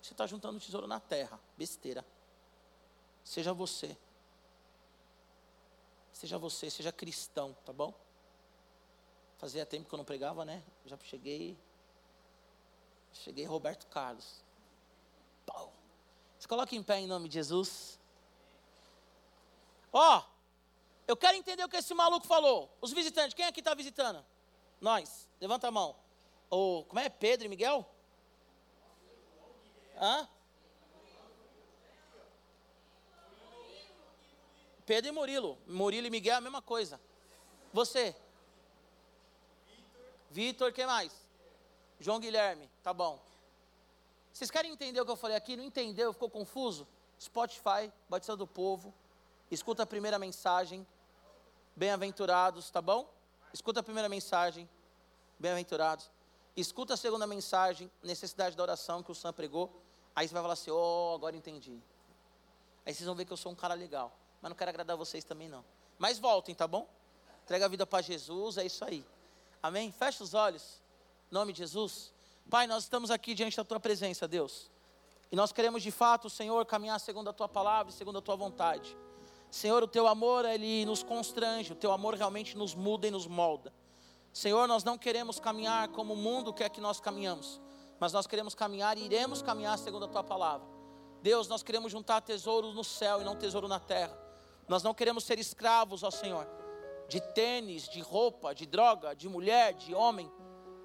[0.02, 1.40] Você está juntando tesouro na terra.
[1.56, 2.04] Besteira.
[3.24, 3.96] Seja você.
[6.12, 7.94] Seja você, seja cristão, tá bom?
[9.38, 10.64] Fazia tempo que eu não pregava, né?
[10.84, 11.56] Já cheguei.
[13.14, 14.44] Cheguei Roberto Carlos.
[15.46, 15.72] Pau.
[16.40, 18.00] Se coloque em pé em nome de Jesus.
[20.00, 20.24] Ó,
[21.08, 22.72] eu quero entender o que esse maluco falou.
[22.80, 24.24] Os visitantes, quem aqui está visitando?
[24.80, 25.28] Nós.
[25.42, 25.96] Levanta a mão.
[26.52, 27.10] O, como é?
[27.10, 27.84] Pedro e Miguel?
[30.00, 30.30] Hã?
[34.86, 35.58] Pedro e Murilo.
[35.66, 37.02] Murilo e Miguel é a mesma coisa.
[37.74, 38.16] Você?
[40.30, 41.12] Vitor, quem mais?
[42.00, 43.20] João Guilherme, tá bom.
[44.32, 45.58] Vocês querem entender o que eu falei aqui?
[45.58, 46.14] Não entendeu?
[46.14, 46.88] Ficou confuso?
[47.20, 48.94] Spotify, Batista do Povo.
[49.50, 50.86] Escuta a primeira mensagem.
[51.76, 53.10] Bem-aventurados, tá bom?
[53.54, 54.70] Escuta a primeira mensagem.
[55.40, 56.10] Bem-aventurados.
[56.56, 59.72] Escuta a segunda mensagem, necessidade da oração que o Sam pregou.
[60.16, 61.80] Aí você vai falar assim: Oh, agora entendi.
[62.86, 64.12] Aí vocês vão ver que eu sou um cara legal.
[64.42, 65.64] Mas não quero agradar vocês também, não.
[65.98, 66.88] Mas voltem, tá bom?
[67.44, 69.06] Entrega a vida para Jesus, é isso aí.
[69.62, 69.92] Amém?
[69.92, 70.82] Fecha os olhos.
[71.32, 72.12] Em nome de Jesus.
[72.50, 74.70] Pai, nós estamos aqui diante da tua presença, Deus.
[75.32, 78.36] E nós queremos de fato, Senhor, caminhar segundo a tua palavra e segundo a tua
[78.36, 78.96] vontade.
[79.50, 83.28] Senhor, o teu amor, ele nos constrange, o teu amor realmente nos muda e nos
[83.28, 83.74] molda.
[84.34, 87.60] Senhor, nós não queremos caminhar como o mundo quer que nós caminhamos,
[88.00, 90.68] mas nós queremos caminhar e iremos caminhar segundo a tua palavra.
[91.22, 94.18] Deus, nós queremos juntar tesouros no céu e não tesouro na terra.
[94.68, 96.48] Nós não queremos ser escravos, ó Senhor,
[97.08, 100.32] de tênis, de roupa, de droga, de mulher, de homem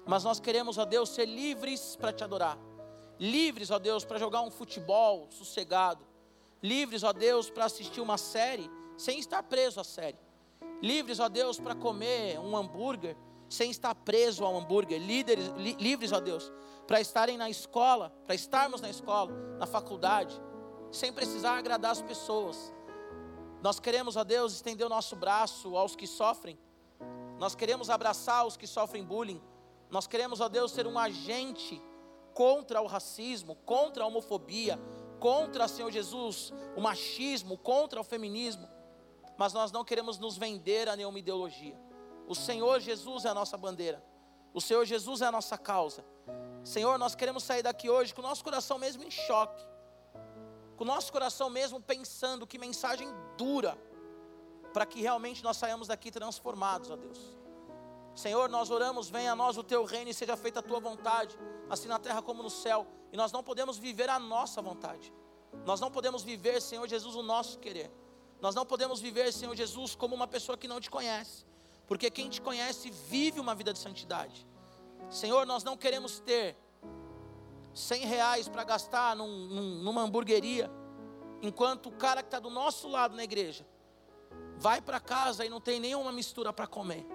[0.05, 2.57] mas nós queremos, ó Deus, ser livres para te adorar.
[3.19, 6.05] Livres, ó Deus, para jogar um futebol sossegado.
[6.63, 10.17] Livres, ó Deus, para assistir uma série sem estar preso à série.
[10.81, 13.17] Livres, ó Deus, para comer um hambúrguer
[13.49, 14.99] sem estar preso ao hambúrguer.
[14.99, 16.51] Líderes, li, livres, ó Deus,
[16.87, 20.41] para estarem na escola, para estarmos na escola, na faculdade,
[20.89, 22.73] sem precisar agradar as pessoas.
[23.61, 26.57] Nós queremos, ó Deus, estender o nosso braço aos que sofrem.
[27.39, 29.41] Nós queremos abraçar os que sofrem bullying.
[29.89, 31.81] Nós queremos, ó Deus, ser um agente
[32.33, 34.79] contra o racismo, contra a homofobia,
[35.23, 38.67] contra, Senhor Jesus, o machismo, contra o feminismo.
[39.37, 41.79] Mas nós não queremos nos vender a nenhuma ideologia.
[42.27, 44.03] O Senhor Jesus é a nossa bandeira.
[44.53, 46.03] O Senhor Jesus é a nossa causa.
[46.61, 49.65] Senhor, nós queremos sair daqui hoje com o nosso coração mesmo em choque.
[50.75, 53.07] Com o nosso coração mesmo pensando que mensagem
[53.37, 53.77] dura.
[54.73, 57.37] Para que realmente nós saiamos daqui transformados, ó Deus.
[58.15, 61.37] Senhor, nós oramos, venha a nós o teu reino e seja feita a tua vontade,
[61.69, 62.85] assim na terra como no céu.
[63.11, 65.11] E nós não podemos viver a nossa vontade.
[65.65, 67.91] Nós não podemos viver, Senhor Jesus, o nosso querer.
[68.41, 71.45] Nós não podemos viver, Senhor Jesus, como uma pessoa que não te conhece.
[71.87, 74.47] Porque quem te conhece vive uma vida de santidade.
[75.09, 76.55] Senhor, nós não queremos ter
[77.73, 80.69] cem reais para gastar num, num, numa hamburgueria,
[81.41, 83.65] enquanto o cara que está do nosso lado na igreja
[84.57, 87.05] vai para casa e não tem nenhuma mistura para comer.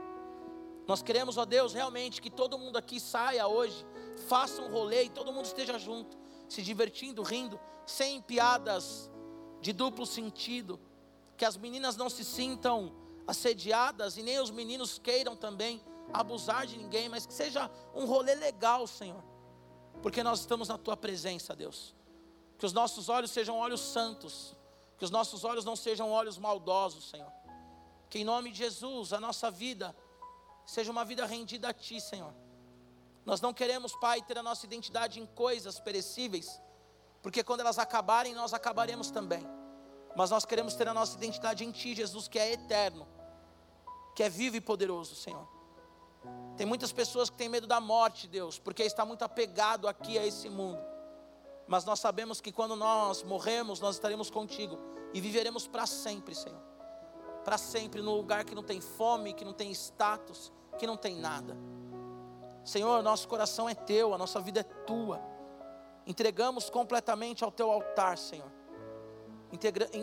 [0.89, 3.87] Nós queremos, ó Deus, realmente que todo mundo aqui saia hoje,
[4.27, 6.17] faça um rolê e todo mundo esteja junto,
[6.49, 9.11] se divertindo, rindo, sem piadas
[9.61, 10.81] de duplo sentido.
[11.37, 12.95] Que as meninas não se sintam
[13.27, 15.79] assediadas e nem os meninos queiram também
[16.11, 19.23] abusar de ninguém, mas que seja um rolê legal, Senhor.
[20.03, 21.95] Porque nós estamos na tua presença, Deus.
[22.57, 24.57] Que os nossos olhos sejam olhos santos,
[24.97, 27.31] que os nossos olhos não sejam olhos maldosos, Senhor.
[28.09, 29.95] Que em nome de Jesus a nossa vida
[30.69, 32.33] seja uma vida rendida a Ti, Senhor.
[33.25, 36.61] Nós não queremos, Pai, ter a nossa identidade em coisas perecíveis,
[37.23, 39.43] porque quando elas acabarem, nós acabaremos também.
[40.15, 43.09] Mas nós queremos ter a nossa identidade em Ti, Jesus, que é eterno,
[44.15, 45.49] que é vivo e poderoso, Senhor.
[46.55, 50.27] Tem muitas pessoas que têm medo da morte, Deus, porque está muito apegado aqui a
[50.27, 50.83] esse mundo.
[51.67, 54.79] Mas nós sabemos que quando nós morremos, nós estaremos contigo
[55.15, 56.61] e viveremos para sempre, Senhor.
[57.49, 61.17] Para sempre, no lugar que não tem fome, que não tem status, que não tem
[61.17, 61.57] nada.
[62.63, 65.19] Senhor, nosso coração é teu, a nossa vida é tua.
[66.07, 68.53] Entregamos completamente ao teu altar, Senhor.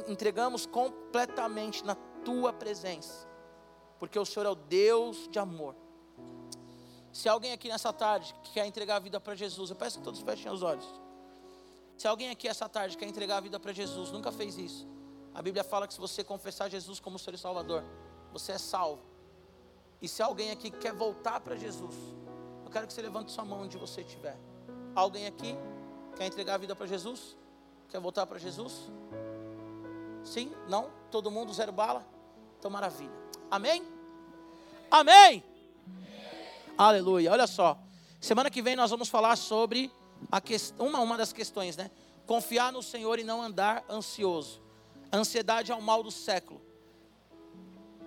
[0.07, 1.93] entregamos completamente na
[2.25, 3.27] tua presença,
[3.99, 5.75] porque o Senhor é o Deus de amor.
[7.13, 10.21] Se alguém aqui nessa tarde quer entregar a vida para Jesus, eu peço que todos
[10.21, 10.99] fechem os olhos.
[11.95, 14.94] Se alguém aqui essa tarde quer entregar a vida para Jesus, nunca fez isso.
[15.35, 17.83] A Bíblia fala que se você confessar Jesus como e Salvador,
[18.31, 19.01] você é salvo.
[20.01, 21.93] E se alguém aqui quer voltar para Jesus,
[22.63, 24.37] eu quero que você levante sua mão onde você estiver.
[24.95, 25.57] Alguém aqui
[26.15, 27.35] quer entregar a vida para Jesus?
[27.89, 28.89] Quer voltar para Jesus?
[30.23, 30.53] Sim?
[30.69, 30.89] Não?
[31.11, 32.05] Todo mundo zero bala?
[32.57, 33.11] Então maravilha.
[33.51, 33.85] Amém?
[34.89, 35.43] Amém?
[35.85, 36.73] Amém.
[36.77, 37.29] Aleluia.
[37.29, 37.77] Olha só.
[38.21, 39.91] Semana que vem nós vamos falar sobre
[40.31, 40.41] a
[40.79, 41.91] uma, uma das questões, né?
[42.25, 44.64] Confiar no Senhor e não andar ansioso.
[45.17, 46.61] Ansiedade é o mal do século.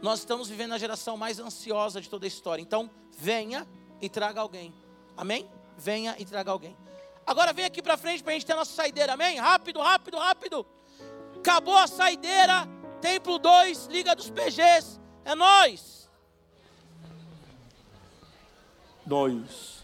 [0.03, 2.63] Nós estamos vivendo a geração mais ansiosa de toda a história.
[2.63, 3.67] Então, venha
[4.01, 4.75] e traga alguém.
[5.17, 5.51] Amém?
[5.77, 6.77] Venha e traga alguém.
[7.27, 9.15] Agora vem aqui para frente para a gente ter a nossa saideira.
[9.15, 9.39] Amém?
[9.39, 10.67] Rápido, rápido, rápido.
[11.37, 12.67] Acabou a saideira.
[13.01, 15.01] Templo 2, Liga dos PGs.
[15.25, 16.11] É nós.
[19.07, 19.78] Nós.